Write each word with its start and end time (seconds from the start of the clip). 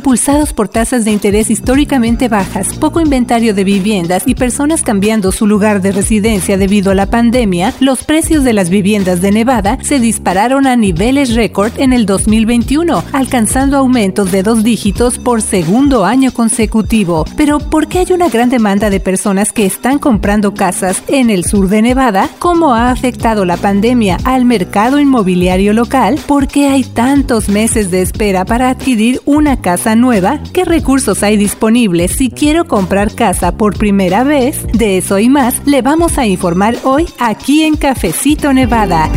impulsados 0.00 0.54
por 0.54 0.70
tasas 0.70 1.04
de 1.04 1.10
interés 1.10 1.50
históricamente 1.50 2.28
bajas, 2.28 2.72
poco 2.72 3.00
inventario 3.00 3.52
de 3.52 3.64
viviendas 3.64 4.22
y 4.24 4.34
personas 4.34 4.80
cambiando 4.80 5.30
su 5.30 5.46
lugar 5.46 5.82
de 5.82 5.92
residencia 5.92 6.56
debido 6.56 6.90
a 6.90 6.94
la 6.94 7.10
pandemia, 7.10 7.74
los 7.80 8.02
precios 8.04 8.42
de 8.42 8.54
las 8.54 8.70
viviendas 8.70 9.20
de 9.20 9.30
Nevada 9.30 9.76
se 9.82 10.00
dispararon 10.00 10.66
a 10.66 10.74
niveles 10.74 11.34
récord 11.34 11.72
en 11.76 11.92
el 11.92 12.06
2021, 12.06 13.04
alcanzando 13.12 13.76
aumentos 13.76 14.32
de 14.32 14.42
dos 14.42 14.64
dígitos 14.64 15.18
por 15.18 15.42
segundo 15.42 16.06
año 16.06 16.32
consecutivo. 16.32 17.26
Pero 17.36 17.58
¿por 17.58 17.86
qué 17.86 17.98
hay 17.98 18.12
una 18.14 18.30
gran 18.30 18.48
demanda 18.48 18.88
de 18.88 19.00
personas 19.00 19.52
que 19.52 19.66
están 19.66 19.98
comprando 19.98 20.54
casas 20.54 21.02
en 21.08 21.28
el 21.28 21.44
sur 21.44 21.68
de 21.68 21.82
Nevada? 21.82 22.30
¿Cómo 22.38 22.72
ha 22.72 22.90
afectado 22.90 23.44
la 23.44 23.58
pandemia 23.58 24.16
al 24.24 24.46
mercado 24.46 24.98
inmobiliario 24.98 25.74
local? 25.74 26.18
¿Por 26.26 26.48
qué 26.48 26.68
hay 26.68 26.84
tantos 26.84 27.50
meses 27.50 27.90
de 27.90 28.00
espera 28.00 28.46
para 28.46 28.70
adquirir 28.70 29.20
una 29.26 29.60
casa 29.60 29.89
nueva? 29.94 30.40
¿Qué 30.52 30.64
recursos 30.64 31.22
hay 31.22 31.36
disponibles 31.36 32.12
si 32.12 32.30
quiero 32.30 32.66
comprar 32.66 33.14
casa 33.14 33.56
por 33.56 33.78
primera 33.78 34.24
vez? 34.24 34.66
De 34.72 34.98
eso 34.98 35.18
y 35.18 35.28
más 35.28 35.62
le 35.66 35.82
vamos 35.82 36.18
a 36.18 36.26
informar 36.26 36.76
hoy 36.84 37.06
aquí 37.18 37.62
en 37.62 37.76
Cafecito 37.76 38.52
Nevada. 38.52 39.08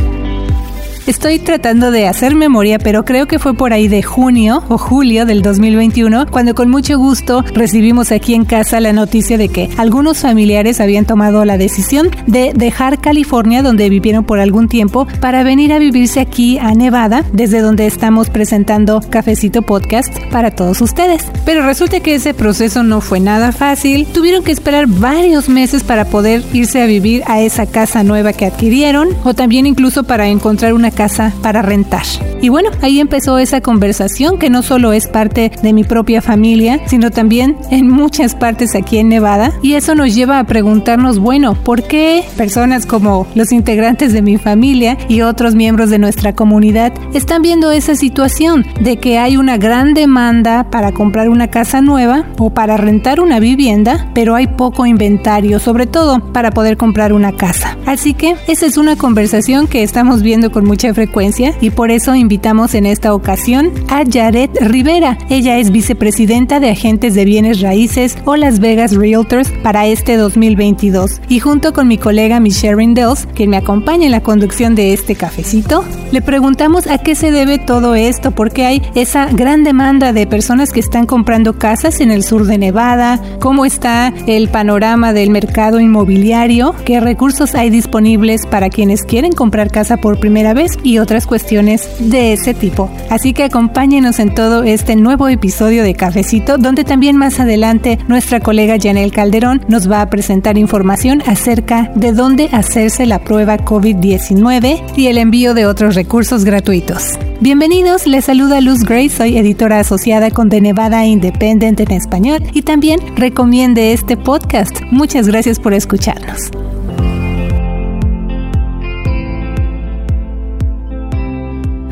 Estoy 1.06 1.38
tratando 1.38 1.92
de 1.92 2.08
hacer 2.08 2.34
memoria, 2.34 2.80
pero 2.80 3.04
creo 3.04 3.28
que 3.28 3.38
fue 3.38 3.54
por 3.54 3.74
ahí 3.74 3.90
de 3.90 4.02
junio 4.02 4.64
o 4.70 4.78
julio 4.78 5.26
del 5.26 5.42
2021 5.42 6.28
cuando 6.32 6.56
con 6.56 6.70
mucho 6.70 6.98
gusto 6.98 7.44
recibimos 7.54 8.14
aquí 8.14 8.34
en 8.34 8.46
casa 8.46 8.80
la 8.80 8.94
noticia 8.94 9.38
de 9.38 9.50
que 9.50 9.70
algunos 9.76 10.20
familiares 10.20 10.80
habían 10.80 11.04
tomado 11.04 11.44
la 11.44 11.58
decisión 11.58 12.10
de 12.26 12.54
dejar 12.56 13.02
California 13.02 13.62
donde 13.62 13.90
vivieron 13.90 14.24
por 14.24 14.40
algún 14.40 14.70
tiempo 14.70 15.06
para 15.20 15.44
venir 15.44 15.74
a 15.74 15.80
vivirse 15.80 16.22
aquí 16.22 16.58
a 16.58 16.74
Nevada, 16.74 17.26
desde 17.34 17.60
donde 17.60 17.86
estamos 17.86 18.30
presentando 18.30 19.02
Cafecito 19.10 19.62
Podcast 19.62 20.18
para 20.32 20.52
todos 20.52 20.80
ustedes. 20.80 21.26
Pero 21.44 21.66
resulta 21.66 22.00
que 22.00 22.16
ese 22.16 22.34
proceso 22.34 22.82
no 22.82 23.02
fue 23.02 23.20
nada 23.20 23.52
fácil. 23.52 24.08
Tuvieron 24.08 24.42
que 24.42 24.54
esperar 24.54 24.88
varios 24.88 25.50
meses 25.50 25.84
para 25.84 26.06
poder 26.06 26.44
irse 26.54 26.82
a 26.82 26.86
vivir 26.86 27.24
a 27.28 27.42
esa 27.42 27.66
casa 27.66 28.04
nueva 28.04 28.32
que 28.32 28.46
adquirieron 28.46 29.10
o 29.26 29.34
también 29.34 29.68
incluso 29.68 30.06
para 30.06 30.30
encontrar 30.30 30.74
una 30.74 30.93
casa 30.94 31.34
para 31.42 31.62
rentar. 31.62 32.04
Y 32.42 32.50
bueno, 32.50 32.70
ahí 32.82 33.00
empezó 33.00 33.38
esa 33.38 33.62
conversación 33.62 34.38
que 34.38 34.50
no 34.50 34.64
solo 34.64 34.94
es 34.94 35.08
parte 35.08 35.52
de 35.62 35.74
mi 35.74 35.84
propia 35.84 36.22
familia, 36.22 36.82
sino 36.88 37.10
también 37.10 37.56
en 37.72 37.90
muchas 37.90 38.36
partes 38.36 38.76
aquí 38.76 38.98
en 38.98 39.10
Nevada. 39.10 39.54
Y 39.62 39.76
eso 39.76 39.96
nos 39.96 40.14
lleva 40.14 40.40
a 40.40 40.44
preguntarnos, 40.44 41.20
bueno, 41.20 41.56
¿por 41.56 41.84
qué 41.84 42.24
personas 42.36 42.86
como 42.86 43.28
los 43.36 43.52
integrantes 43.52 44.14
de 44.14 44.22
mi 44.22 44.38
familia 44.38 44.98
y 45.08 45.22
otros 45.22 45.56
miembros 45.56 45.90
de 45.90 46.00
nuestra 46.00 46.34
comunidad 46.34 46.94
están 47.14 47.42
viendo 47.42 47.72
esa 47.72 47.96
situación 47.96 48.66
de 48.82 48.98
que 48.98 49.18
hay 49.20 49.38
una 49.38 49.58
gran 49.58 49.94
demanda 49.94 50.66
para 50.70 50.92
comprar 50.92 51.30
una 51.30 51.48
casa 51.48 51.82
nueva 51.82 52.26
o 52.38 52.50
para 52.50 52.78
rentar 52.78 53.20
una 53.20 53.40
vivienda, 53.40 54.10
pero 54.14 54.36
hay 54.36 54.48
poco 54.48 54.86
inventario, 54.86 55.60
sobre 55.60 55.88
todo 55.88 56.20
para 56.34 56.52
poder 56.52 56.78
comprar 56.78 57.14
una 57.14 57.32
casa? 57.32 57.78
Así 57.86 58.14
que 58.14 58.36
esa 58.48 58.66
es 58.66 58.78
una 58.78 58.96
conversación 58.96 59.68
que 59.68 59.84
estamos 59.84 60.22
viendo 60.22 60.52
con 60.52 60.66
mucha 60.66 60.83
frecuencia 60.92 61.54
y 61.62 61.70
por 61.70 61.92
eso 61.92 62.16
invitamos 62.16 62.74
en 62.74 62.88
esta 62.88 63.14
ocasión 63.14 63.72
a 63.90 64.04
Jared 64.12 64.50
Rivera. 64.60 65.18
Ella 65.30 65.60
es 65.60 65.72
vicepresidenta 65.72 66.60
de 66.60 66.72
agentes 66.72 67.14
de 67.14 67.26
bienes 67.26 67.62
raíces 67.62 68.18
o 68.26 68.36
Las 68.36 68.60
Vegas 68.60 68.96
Realtors 68.96 69.52
para 69.62 69.86
este 69.86 70.18
2022. 70.18 71.22
Y 71.30 71.40
junto 71.40 71.74
con 71.74 71.88
mi 71.88 71.98
colega 71.98 72.40
Michelle 72.40 72.76
Rindels, 72.76 73.28
quien 73.36 73.52
me 73.52 73.58
acompaña 73.58 74.06
en 74.06 74.12
la 74.12 74.24
conducción 74.24 74.74
de 74.74 74.94
este 74.94 75.16
cafecito, 75.16 75.86
le 76.14 76.22
preguntamos 76.22 76.86
a 76.86 77.00
qué 77.00 77.16
se 77.16 77.32
debe 77.32 77.58
todo 77.58 77.96
esto, 77.96 78.30
porque 78.30 78.68
hay 78.68 78.84
esa 78.94 79.26
gran 79.26 79.64
demanda 79.64 80.14
de 80.14 80.28
personas 80.28 80.72
que 80.72 80.80
están 80.80 81.08
comprando 81.08 81.58
casas 81.58 82.02
en 82.02 82.12
el 82.12 82.24
sur 82.24 82.46
de 82.46 82.60
Nevada, 82.60 83.20
cómo 83.40 83.66
está 83.66 84.14
el 84.28 84.48
panorama 84.48 85.12
del 85.12 85.32
mercado 85.32 85.80
inmobiliario, 85.80 86.76
qué 86.86 87.00
recursos 87.00 87.56
hay 87.56 87.72
disponibles 87.72 88.46
para 88.46 88.70
quienes 88.70 89.02
quieren 89.02 89.32
comprar 89.32 89.72
casa 89.72 89.98
por 89.98 90.20
primera 90.20 90.54
vez 90.54 90.78
y 90.84 91.00
otras 91.00 91.26
cuestiones 91.26 91.90
de 91.98 92.34
ese 92.34 92.54
tipo. 92.54 92.92
Así 93.10 93.34
que 93.34 93.46
acompáñenos 93.46 94.20
en 94.20 94.36
todo 94.36 94.62
este 94.62 94.96
nuevo 94.96 95.30
episodio 95.30 95.82
de 95.82 95.96
Cafecito, 95.96 96.60
donde 96.60 96.84
también 96.84 97.18
más 97.18 97.40
adelante 97.40 97.98
nuestra 98.08 98.40
colega 98.40 98.78
Janel 98.80 99.12
Calderón 99.12 99.66
nos 99.68 99.90
va 99.90 100.02
a 100.02 100.12
presentar 100.12 100.60
información 100.60 101.24
acerca 101.26 101.92
de 101.96 102.12
dónde 102.12 102.50
hacerse 102.52 103.08
la 103.08 103.18
prueba 103.18 103.58
COVID-19 103.58 104.84
y 104.96 105.08
el 105.08 105.18
envío 105.18 105.56
de 105.56 105.66
otros 105.66 105.96
recursos 105.96 106.03
gratuitos. 106.44 107.04
Bienvenidos, 107.40 108.08
les 108.08 108.26
saluda 108.26 108.62
Luz 108.62 108.84
Gray, 108.84 109.10
soy 109.10 109.38
editora 109.38 109.80
asociada 109.80 110.32
con 110.32 110.50
The 110.50 110.62
Nevada 110.62 111.06
Independent 111.06 111.80
en 111.80 111.92
español 111.92 112.44
y 112.54 112.62
también 112.62 113.00
recomiende 113.16 113.94
este 113.94 114.18
podcast. 114.18 114.82
Muchas 114.92 115.28
gracias 115.28 115.60
por 115.60 115.74
escucharnos. 115.74 116.52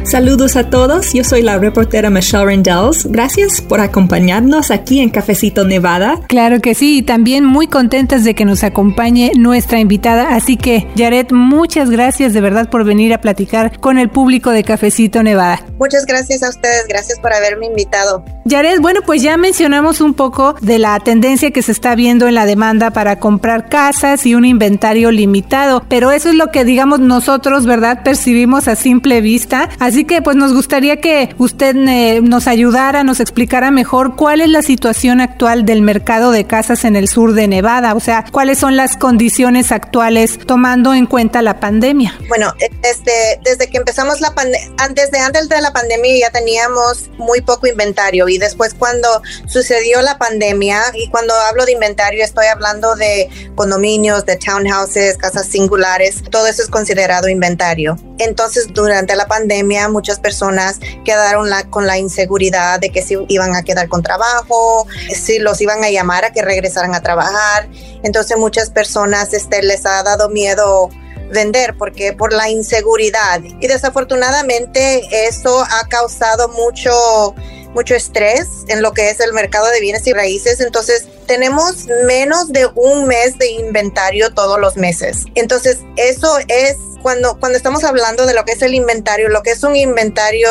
Saludos 0.04 0.56
a 0.56 0.70
todos, 0.70 1.14
yo 1.14 1.24
soy 1.24 1.44
la 1.44 1.60
reportera 1.60 2.10
Michelle 2.10 2.46
Rendells. 2.46 3.06
Gracias 3.06 3.62
por 3.62 3.80
acompañarnos 3.80 4.72
aquí 4.72 5.00
en 5.00 5.10
Cafecito 5.10 5.64
Nevada. 5.64 6.20
Claro 6.28 6.60
que 6.60 6.74
sí, 6.74 6.98
y 6.98 7.02
también 7.04 7.46
muy 7.46 7.68
contentas 7.68 8.24
de 8.24 8.34
que 8.34 8.44
nos 8.44 8.64
acompañe 8.64 9.32
nuestra 9.38 9.80
invitada. 9.80 10.36
Así 10.36 10.58
que, 10.58 10.88
Jared, 10.98 11.28
muchas 11.32 11.90
gracias 11.92 12.34
de 12.34 12.42
verdad 12.42 12.70
por 12.70 12.84
venir 12.84 13.14
a 13.14 13.22
platicar 13.22 13.80
con 13.80 14.00
el 14.00 14.10
público 14.10 14.50
de 14.50 14.64
Cafecito 14.64 15.22
Nevada. 15.22 15.64
Muchas 15.78 16.06
gracias 16.06 16.44
a 16.44 16.50
ustedes, 16.50 16.88
gracias 16.90 17.20
por 17.20 17.32
haberme 17.32 17.68
invitado. 17.68 18.26
Jared, 18.50 18.82
bueno, 18.82 19.02
pues 19.06 19.22
ya 19.22 19.38
mencionamos 19.38 20.02
un 20.02 20.16
poco 20.16 20.56
de 20.62 20.80
la 20.80 21.00
tendencia 21.00 21.52
que 21.52 21.62
se 21.62 21.72
está 21.72 21.94
viendo 21.96 22.28
en 22.28 22.34
la 22.34 22.48
demanda 22.48 22.90
para 22.90 23.20
comprar 23.20 23.70
casas 23.70 24.26
y 24.26 24.34
un 24.34 24.46
inventario 24.46 25.12
limitado, 25.12 25.84
pero 25.88 26.12
eso 26.12 26.30
es 26.30 26.36
lo 26.36 26.52
que 26.52 26.66
digamos 26.66 27.00
nosotros, 27.00 27.68
¿verdad? 27.68 28.02
Percibimos 28.04 28.68
a 28.68 28.76
simple 28.76 29.22
vista. 29.22 29.70
Así 29.80 29.91
Así 29.92 30.06
que 30.06 30.22
pues 30.22 30.38
nos 30.38 30.54
gustaría 30.54 31.02
que 31.02 31.36
usted 31.38 31.76
eh, 31.76 32.22
nos 32.24 32.48
ayudara, 32.48 33.04
nos 33.04 33.20
explicara 33.20 33.72
mejor 33.72 34.16
cuál 34.16 34.40
es 34.40 34.48
la 34.48 34.62
situación 34.62 35.20
actual 35.20 35.66
del 35.66 35.82
mercado 35.82 36.32
de 36.32 36.48
casas 36.48 36.86
en 36.86 36.96
el 36.96 37.10
sur 37.10 37.34
de 37.34 37.50
Nevada, 37.50 37.94
o 37.94 38.00
sea, 38.00 38.24
cuáles 38.32 38.58
son 38.58 38.78
las 38.78 38.96
condiciones 38.96 39.74
actuales 39.74 40.40
tomando 40.48 40.94
en 40.94 41.08
cuenta 41.08 41.42
la 41.42 41.60
pandemia. 41.60 42.18
Bueno, 42.30 42.54
desde, 42.82 43.42
desde 43.44 43.70
que 43.70 43.80
empezamos 43.80 44.22
la 44.22 44.34
pandemia, 44.34 44.72
desde 44.96 45.20
antes 45.20 45.50
de 45.50 45.60
la 45.60 45.74
pandemia 45.74 46.20
ya 46.22 46.30
teníamos 46.30 47.10
muy 47.18 47.42
poco 47.42 47.68
inventario 47.68 48.30
y 48.30 48.38
después 48.38 48.74
cuando 48.74 49.22
sucedió 49.46 50.02
la 50.02 50.18
pandemia 50.18 50.84
y 50.94 51.10
cuando 51.10 51.34
hablo 51.34 51.66
de 51.66 51.74
inventario 51.74 52.24
estoy 52.24 52.46
hablando 52.46 52.96
de 52.96 53.30
condominios, 53.56 54.26
de 54.26 54.38
townhouses, 54.38 55.18
casas 55.18 55.48
singulares, 55.48 56.24
todo 56.32 56.48
eso 56.48 56.62
es 56.62 56.70
considerado 56.70 57.28
inventario. 57.28 57.98
Entonces 58.20 58.68
durante 58.72 59.18
la 59.18 59.28
pandemia 59.28 59.81
muchas 59.90 60.20
personas 60.20 60.80
quedaron 61.06 61.50
con 61.70 61.88
la 61.88 61.98
inseguridad 61.98 62.80
de 62.80 62.90
que 62.90 63.02
si 63.02 63.18
iban 63.28 63.56
a 63.56 63.64
quedar 63.64 63.88
con 63.88 64.04
trabajo, 64.04 64.88
si 65.14 65.40
los 65.40 65.62
iban 65.62 65.84
a 65.84 65.90
llamar 65.90 66.26
a 66.26 66.32
que 66.32 66.42
regresaran 66.42 66.94
a 66.96 67.02
trabajar. 67.02 67.70
Entonces 68.04 68.38
muchas 68.38 68.70
personas 68.70 69.34
este, 69.34 69.62
les 69.64 69.86
ha 69.86 70.04
dado 70.04 70.30
miedo 70.30 70.90
vender 71.32 71.76
porque 71.78 72.14
por 72.14 72.34
la 72.34 72.50
inseguridad. 72.50 73.42
Y 73.44 73.68
desafortunadamente 73.68 75.28
eso 75.28 75.64
ha 75.64 75.88
causado 75.88 76.50
mucho 76.50 77.36
mucho 77.74 77.96
estrés 77.96 78.48
en 78.68 78.82
lo 78.82 78.92
que 78.92 79.10
es 79.10 79.20
el 79.20 79.34
mercado 79.34 79.68
de 79.68 79.80
bienes 79.80 80.06
y 80.08 80.14
raíces. 80.14 80.60
Entonces 80.60 81.08
tenemos 81.26 81.88
menos 82.06 82.50
de 82.50 82.70
un 82.76 83.08
mes 83.08 83.38
de 83.38 83.50
inventario 83.52 84.34
todos 84.34 84.60
los 84.60 84.78
meses. 84.78 85.26
Entonces 85.36 85.80
eso 85.96 86.38
es 86.48 86.76
cuando, 87.02 87.40
cuando 87.40 87.58
estamos 87.58 87.84
hablando 87.84 88.26
de 88.26 88.34
lo 88.34 88.46
que 88.46 88.54
es 88.54 88.62
el 88.62 88.74
inventario, 88.74 89.30
lo 89.30 89.44
que 89.44 89.52
es 89.52 89.64
un 89.64 89.76
inventario 89.76 90.50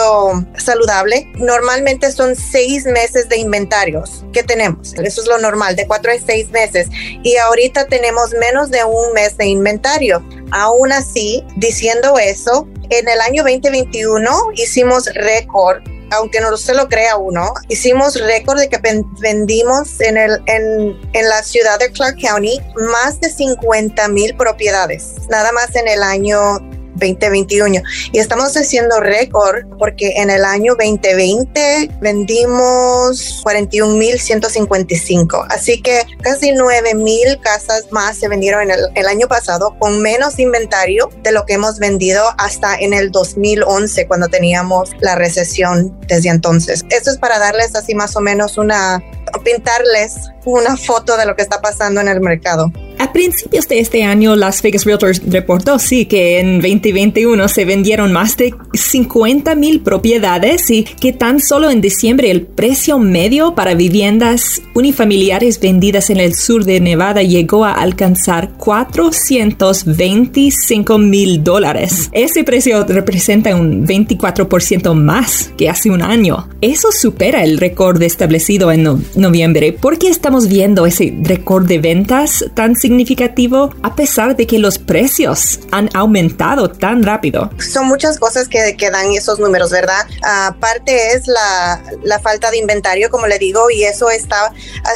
saludable, 0.57 1.31
normalmente 1.37 2.11
son 2.13 2.37
seis 2.37 2.85
meses 2.87 3.29
de 3.29 3.39
inventarios 3.39 4.25
que 4.33 4.43
tenemos. 4.43 4.95
Eso 4.95 5.23
es 5.23 5.29
lo 5.29 5.39
normal, 5.39 5.77
de 5.77 5.87
cuatro 5.87 6.13
a 6.13 6.19
seis 6.19 6.51
meses. 6.51 6.89
Y 7.23 7.37
ahorita 7.37 7.87
tenemos 7.87 8.33
menos 8.35 8.71
de 8.71 8.85
un 8.85 9.13
mes 9.13 9.37
de 9.37 9.47
inventario. 9.47 10.25
Aún 10.51 10.93
así, 10.93 11.45
diciendo 11.57 12.19
eso, 12.19 12.67
en 12.91 13.09
el 13.09 13.21
año 13.21 13.43
2021 13.43 14.31
hicimos 14.55 15.07
récord 15.15 15.83
aunque 16.11 16.41
no 16.41 16.57
se 16.57 16.75
lo 16.75 16.89
crea 16.89 17.17
uno, 17.17 17.53
hicimos 17.69 18.21
récord 18.21 18.59
de 18.59 18.69
que 18.69 18.79
vendimos 19.21 20.01
en, 20.01 20.17
el, 20.17 20.43
en, 20.47 20.99
en 21.13 21.29
la 21.29 21.43
ciudad 21.43 21.79
de 21.79 21.91
Clark 21.93 22.17
County 22.21 22.61
más 22.93 23.21
de 23.21 23.31
50 23.31 24.09
mil 24.09 24.35
propiedades, 24.37 25.15
nada 25.29 25.53
más 25.53 25.75
en 25.77 25.89
el 25.89 26.03
año 26.03 26.59
2021 27.01 27.83
y 28.13 28.19
estamos 28.19 28.57
haciendo 28.57 29.01
récord 29.01 29.65
porque 29.79 30.15
en 30.17 30.31
el 30.31 30.45
año 30.45 30.75
2020 30.75 31.91
vendimos 32.01 33.43
41.155. 33.45 35.47
Así 35.49 35.83
que 35.83 36.03
casi 36.23 36.53
9.000 36.53 37.41
casas 37.41 37.91
más 37.91 38.19
se 38.19 38.29
vendieron 38.29 38.71
el, 38.71 38.81
el 38.95 39.07
año 39.07 39.27
pasado 39.27 39.77
con 39.79 40.01
menos 40.01 40.39
inventario 40.39 41.11
de 41.23 41.33
lo 41.33 41.47
que 41.47 41.55
hemos 41.55 41.79
vendido 41.79 42.23
hasta 42.39 42.77
en 42.77 42.93
el 42.93 43.11
2011 43.11 44.07
cuando 44.07 44.29
teníamos 44.29 44.91
la 45.01 45.15
recesión 45.15 45.99
desde 46.07 46.29
entonces. 46.29 46.85
Esto 46.91 47.11
es 47.11 47.19
para 47.19 47.39
darles 47.39 47.75
así 47.75 47.95
más 47.95 48.17
o 48.17 48.21
menos 48.21 48.59
una, 48.59 49.03
pintarles 49.45 50.31
una 50.45 50.77
foto 50.77 51.17
de 51.17 51.27
lo 51.27 51.37
que 51.37 51.43
está 51.43 51.61
pasando 51.61 52.01
en 52.01 52.09
el 52.09 52.21
mercado. 52.21 52.73
A 53.01 53.13
principios 53.15 53.67
de 53.67 53.79
este 53.79 54.05
año, 54.05 54.37
Las 54.37 54.61
Vegas 54.61 54.85
Realtors 54.85 55.23
reportó, 55.27 55.79
sí, 55.79 56.05
que 56.05 56.39
en 56.39 56.61
2021 56.61 57.49
se 57.49 57.65
vendieron 57.65 58.13
más 58.13 58.37
de 58.37 58.55
50 58.75 59.55
mil 59.55 59.81
propiedades 59.81 60.71
y 60.71 60.85
que 60.85 61.15
tan 61.15 61.41
solo 61.41 61.71
en 61.71 61.81
diciembre 61.81 62.31
el 62.31 62.43
precio 62.43 62.99
medio 62.99 63.55
para 63.55 63.73
viviendas 63.73 64.61
unifamiliares 64.75 65.61
vendidas 65.61 66.11
en 66.11 66.21
el 66.21 66.35
sur 66.35 66.67
de 66.67 66.79
Nevada 66.79 67.23
llegó 67.23 67.65
a 67.65 67.73
alcanzar 67.73 68.51
425 68.59 70.99
mil 70.99 71.43
dólares. 71.43 72.11
Ese 72.13 72.45
precio 72.45 72.85
representa 72.85 73.57
un 73.57 73.87
24% 73.87 74.93
más 74.93 75.51
que 75.57 75.71
hace 75.71 75.89
un 75.89 76.03
año. 76.03 76.51
Eso 76.61 76.93
supera 76.93 77.45
el 77.45 77.57
récord 77.57 78.03
establecido 78.03 78.71
en 78.71 79.03
noviembre. 79.15 79.73
¿Por 79.73 79.97
qué 79.97 80.09
estamos 80.09 80.49
viendo 80.49 80.85
ese 80.85 81.17
récord 81.23 81.67
de 81.67 81.79
ventas 81.79 82.45
tan 82.53 82.75
significativo? 82.75 82.90
Significativo 82.91 83.71
a 83.85 83.95
pesar 83.95 84.35
de 84.35 84.49
que 84.49 84.59
los 84.59 84.77
precios 84.77 85.61
han 85.71 85.89
aumentado 85.95 86.69
tan 86.69 87.05
rápido? 87.05 87.49
Son 87.61 87.87
muchas 87.87 88.19
cosas 88.19 88.49
que, 88.49 88.77
que 88.77 88.91
dan 88.91 89.13
esos 89.13 89.39
números, 89.39 89.71
¿verdad? 89.71 90.07
Aparte 90.23 91.13
es 91.13 91.29
la, 91.29 91.81
la, 92.03 92.19
falta 92.19 92.51
de 92.51 92.59
inventario, 92.59 93.09
como 93.09 93.29
le 93.29 93.39
digo, 93.39 93.71
y 93.71 93.85
eso 93.85 94.11
está, 94.11 94.53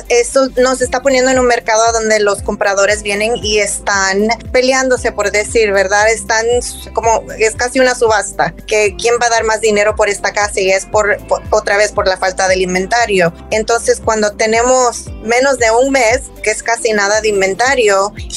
eso 0.08 0.48
nos 0.56 0.82
está 0.82 1.02
poniendo 1.02 1.30
en 1.30 1.38
un 1.38 1.46
mercado 1.46 1.92
donde 1.92 2.18
los 2.18 2.42
compradores 2.42 3.04
vienen 3.04 3.36
y 3.42 3.58
están 3.58 4.26
peleándose, 4.50 5.12
por 5.12 5.30
decir, 5.30 5.70
¿verdad? 5.72 6.10
Están 6.10 6.44
como, 6.94 7.22
es 7.38 7.54
casi 7.54 7.78
una 7.78 7.94
subasta, 7.94 8.54
que 8.66 8.96
quién 8.98 9.14
va 9.22 9.26
a 9.26 9.30
dar 9.30 9.44
más 9.44 9.60
dinero 9.60 9.94
por 9.94 10.08
esta 10.08 10.32
casa 10.32 10.60
y 10.60 10.70
es 10.70 10.84
por, 10.84 11.16
por 11.28 11.42
otra 11.50 11.76
vez 11.76 11.92
por 11.92 12.08
la 12.08 12.16
falta 12.16 12.48
del 12.48 12.62
inventario. 12.62 13.32
Entonces, 13.52 14.00
cuando 14.04 14.32
tenemos 14.32 15.06
menos 15.22 15.58
de 15.58 15.70
un 15.70 15.92
mes, 15.92 16.22
que 16.42 16.50
es 16.50 16.62
casi 16.62 16.92
nada 16.92 17.20
de 17.20 17.28
inventario, 17.28 17.83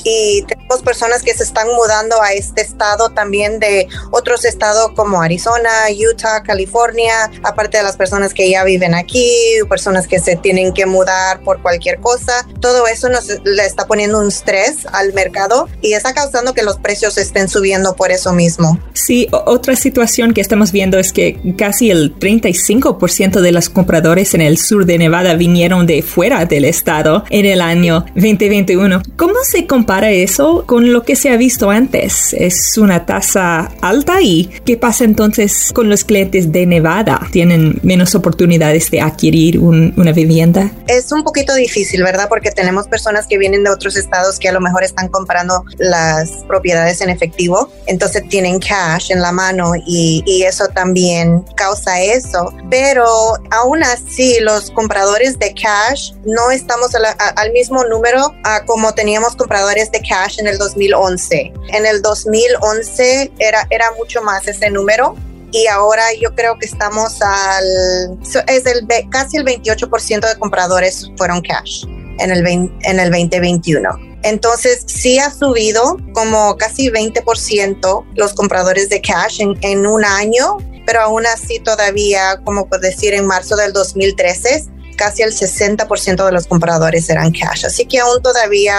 y 0.03 0.44
tenemos 0.44 0.81
personas 0.83 1.23
que 1.23 1.33
se 1.33 1.44
están 1.44 1.67
mudando 1.67 2.21
a 2.21 2.33
este 2.33 2.61
estado 2.61 3.09
también 3.09 3.59
de 3.59 3.88
otros 4.11 4.45
estados 4.45 4.91
como 4.95 5.21
Arizona, 5.21 5.69
Utah, 5.91 6.44
California, 6.44 7.31
aparte 7.44 7.77
de 7.77 7.83
las 7.83 7.95
personas 7.95 8.33
que 8.33 8.49
ya 8.49 8.63
viven 8.63 8.94
aquí, 8.94 9.27
personas 9.69 10.07
que 10.07 10.19
se 10.19 10.35
tienen 10.35 10.73
que 10.73 10.85
mudar 10.85 11.41
por 11.41 11.61
cualquier 11.61 11.99
cosa. 11.99 12.45
Todo 12.59 12.88
eso 12.88 13.09
nos 13.09 13.27
le 13.44 13.65
está 13.65 13.88
poniendo 13.88 14.19
un 14.19 14.27
estrés 14.27 14.85
al 14.91 15.13
mercado 15.13 15.67
y 15.81 15.94
está 15.94 16.13
causando 16.13 16.53
que 16.53 16.63
los 16.63 16.77
precios 16.77 17.17
estén 17.17 17.47
subiendo 17.47 17.95
por 17.95 18.11
eso 18.11 18.33
mismo. 18.33 18.79
Sí, 18.94 19.27
otra 19.31 19.75
situación 19.75 20.33
que 20.33 20.41
estamos 20.41 20.71
viendo 20.71 20.97
es 20.97 21.13
que 21.13 21.39
casi 21.57 21.91
el 21.91 22.17
35% 22.17 23.41
de 23.41 23.51
los 23.51 23.69
compradores 23.69 24.33
en 24.33 24.41
el 24.41 24.57
sur 24.57 24.85
de 24.85 24.97
Nevada 24.97 25.35
vinieron 25.35 25.85
de 25.85 26.01
fuera 26.01 26.45
del 26.45 26.65
estado 26.65 27.23
en 27.29 27.45
el 27.45 27.61
año 27.61 28.05
2021. 28.15 29.01
¿Cómo 29.15 29.26
se 29.44 29.68
compara 29.68 30.12
eso 30.12 30.63
con 30.65 30.94
lo 30.94 31.03
que 31.03 31.15
se 31.15 31.29
ha 31.29 31.38
visto 31.38 31.69
antes? 31.69 32.33
¿Es 32.33 32.77
una 32.77 33.06
tasa 33.06 33.71
alta? 33.81 34.21
¿Y 34.21 34.45
qué 34.65 34.77
pasa 34.77 35.03
entonces 35.03 35.71
con 35.74 35.89
los 35.89 36.03
clientes 36.03 36.51
de 36.51 36.65
Nevada? 36.65 37.19
¿Tienen 37.31 37.79
menos 37.83 38.15
oportunidades 38.15 38.91
de 38.91 39.01
adquirir 39.01 39.59
una 39.59 40.12
vivienda? 40.12 40.71
Es 40.88 41.12
un 41.12 41.24
poquito 41.24 41.53
difícil, 41.56 42.03
¿verdad? 42.03 42.27
Porque 42.29 42.51
tenemos 42.51 42.88
personas 42.88 43.27
que 43.27 43.38
vienen 43.38 43.63
de 43.63 43.69
otros 43.69 43.95
estados 43.95 44.39
que 44.39 44.50
a 44.50 44.51
lo 44.51 44.62
mejor 44.62 44.83
están 44.83 45.07
comprando 45.07 45.63
las 45.77 46.30
propiedades 46.47 47.01
en 47.01 47.09
efectivo, 47.09 47.71
entonces 47.85 48.23
tienen 48.30 48.59
cash 48.59 49.12
en 49.12 49.21
la 49.21 49.31
mano 49.31 49.71
y, 49.85 50.23
eso 50.47 50.68
también 50.69 51.44
causa 51.56 52.01
eso. 52.01 52.53
Pero 52.69 53.06
aún 53.51 53.83
así, 53.83 54.38
los 54.39 54.71
compradores 54.71 55.38
de 55.39 55.53
cash 55.53 56.13
no 56.25 56.51
estamos 56.51 56.91
al 57.35 57.51
mismo 57.51 57.83
número 57.83 58.33
como 58.65 58.94
teníamos 58.94 59.16
compradores 59.35 59.91
de 59.91 60.01
cash 60.01 60.39
en 60.39 60.47
el 60.47 60.57
2011. 60.57 61.53
En 61.69 61.85
el 61.85 62.01
2011 62.01 63.31
era, 63.39 63.67
era 63.69 63.91
mucho 63.97 64.21
más 64.21 64.47
ese 64.47 64.69
número 64.69 65.15
y 65.51 65.67
ahora 65.67 66.03
yo 66.19 66.35
creo 66.35 66.57
que 66.59 66.65
estamos 66.65 67.21
al 67.21 68.19
es 68.47 68.65
el 68.65 68.87
casi 69.09 69.37
el 69.37 69.45
28% 69.45 70.27
de 70.27 70.39
compradores 70.39 71.09
fueron 71.17 71.41
cash 71.41 71.85
en 72.19 72.31
el 72.31 72.45
en 72.45 72.99
el 72.99 73.11
2021. 73.11 73.89
Entonces 74.23 74.83
sí 74.87 75.19
ha 75.19 75.31
subido 75.31 75.97
como 76.13 76.57
casi 76.57 76.89
20% 76.89 78.05
los 78.15 78.33
compradores 78.33 78.89
de 78.89 78.99
cash 79.01 79.41
en, 79.41 79.57
en 79.61 79.85
un 79.85 80.03
año, 80.03 80.57
pero 80.85 81.01
aún 81.01 81.25
así 81.27 81.59
todavía, 81.59 82.41
como 82.43 82.67
por 82.67 82.79
decir, 82.81 83.13
en 83.13 83.25
marzo 83.25 83.55
del 83.55 83.73
2013 83.73 84.76
casi 84.97 85.21
el 85.21 85.33
60% 85.33 86.25
de 86.25 86.31
los 86.31 86.47
compradores 86.47 87.09
eran 87.09 87.31
cash. 87.31 87.65
Así 87.65 87.85
que 87.85 87.99
aún 87.99 88.21
todavía, 88.21 88.75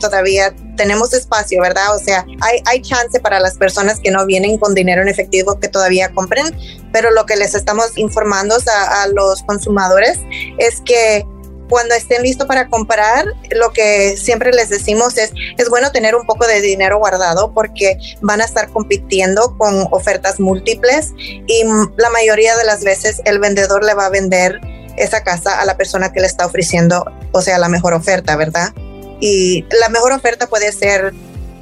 todavía 0.00 0.54
tenemos 0.76 1.12
espacio, 1.12 1.60
¿verdad? 1.60 1.94
O 1.94 1.98
sea, 1.98 2.24
hay, 2.40 2.62
hay 2.64 2.80
chance 2.80 3.20
para 3.20 3.40
las 3.40 3.58
personas 3.58 4.00
que 4.00 4.10
no 4.10 4.24
vienen 4.24 4.56
con 4.56 4.74
dinero 4.74 5.02
en 5.02 5.08
efectivo 5.08 5.58
que 5.60 5.68
todavía 5.68 6.10
compren, 6.14 6.56
pero 6.92 7.10
lo 7.10 7.26
que 7.26 7.36
les 7.36 7.54
estamos 7.54 7.98
informando 7.98 8.56
a, 8.56 9.02
a 9.02 9.08
los 9.08 9.42
consumidores 9.42 10.20
es 10.58 10.80
que 10.80 11.26
cuando 11.68 11.94
estén 11.94 12.22
listos 12.22 12.46
para 12.46 12.68
comprar, 12.68 13.26
lo 13.50 13.70
que 13.72 14.16
siempre 14.16 14.52
les 14.52 14.70
decimos 14.70 15.18
es, 15.18 15.32
es 15.56 15.68
bueno 15.68 15.92
tener 15.92 16.14
un 16.14 16.24
poco 16.24 16.46
de 16.46 16.60
dinero 16.60 16.98
guardado 16.98 17.52
porque 17.52 17.98
van 18.22 18.40
a 18.40 18.44
estar 18.44 18.70
compitiendo 18.70 19.56
con 19.58 19.86
ofertas 19.90 20.40
múltiples 20.40 21.12
y 21.18 21.64
la 21.96 22.10
mayoría 22.10 22.56
de 22.56 22.64
las 22.64 22.84
veces 22.84 23.20
el 23.24 23.38
vendedor 23.38 23.84
le 23.84 23.94
va 23.94 24.06
a 24.06 24.10
vender 24.10 24.60
esa 25.02 25.22
casa 25.22 25.60
a 25.60 25.64
la 25.64 25.76
persona 25.76 26.12
que 26.12 26.20
le 26.20 26.26
está 26.26 26.46
ofreciendo, 26.46 27.04
o 27.32 27.40
sea, 27.40 27.58
la 27.58 27.68
mejor 27.68 27.94
oferta, 27.94 28.36
¿verdad? 28.36 28.72
Y 29.20 29.64
la 29.80 29.88
mejor 29.88 30.12
oferta 30.12 30.46
puede 30.46 30.72
ser 30.72 31.12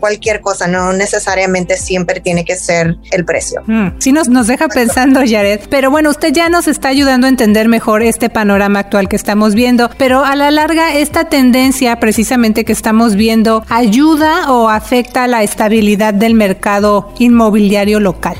cualquier 0.01 0.41
cosa, 0.41 0.67
no 0.67 0.93
necesariamente 0.93 1.77
siempre 1.77 2.21
tiene 2.21 2.45
que 2.45 2.57
ser 2.57 2.97
el 3.11 3.25
precio. 3.25 3.63
Mm, 3.67 3.99
sí 3.99 4.13
nos, 4.13 4.29
nos 4.29 4.47
deja 4.47 4.69
pensando, 4.69 5.21
Jared, 5.27 5.61
pero 5.71 5.91
bueno, 5.91 6.11
usted 6.11 6.33
ya 6.33 6.49
nos 6.49 6.69
está 6.69 6.89
ayudando 6.89 7.27
a 7.27 7.31
entender 7.31 7.69
mejor 7.69 8.03
este 8.03 8.31
panorama 8.31 8.81
actual 8.81 9.09
que 9.09 9.17
estamos 9.17 9.55
viendo, 9.55 9.91
pero 9.99 10.25
a 10.25 10.37
la 10.37 10.51
larga 10.51 10.95
esta 10.95 11.29
tendencia 11.29 11.99
precisamente 11.99 12.65
que 12.65 12.73
estamos 12.73 13.15
viendo 13.15 13.65
ayuda 13.69 14.53
o 14.53 14.69
afecta 14.69 15.27
la 15.27 15.43
estabilidad 15.43 16.15
del 16.15 16.35
mercado 16.35 17.13
inmobiliario 17.19 18.01
local. 18.01 18.37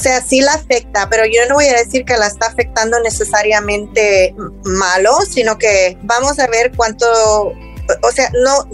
O 0.00 0.02
sea, 0.02 0.22
sí 0.22 0.40
la 0.40 0.54
afecta, 0.54 1.10
pero 1.10 1.26
yo 1.26 1.46
no 1.46 1.56
voy 1.56 1.66
a 1.66 1.76
decir 1.76 2.06
que 2.06 2.16
la 2.16 2.26
está 2.26 2.46
afectando 2.46 2.98
necesariamente 3.00 4.34
malo, 4.64 5.14
sino 5.28 5.58
que 5.58 5.98
vamos 6.04 6.38
a 6.38 6.46
ver 6.46 6.72
cuánto, 6.74 7.04
o 8.02 8.10
sea, 8.10 8.32
no, 8.42 8.66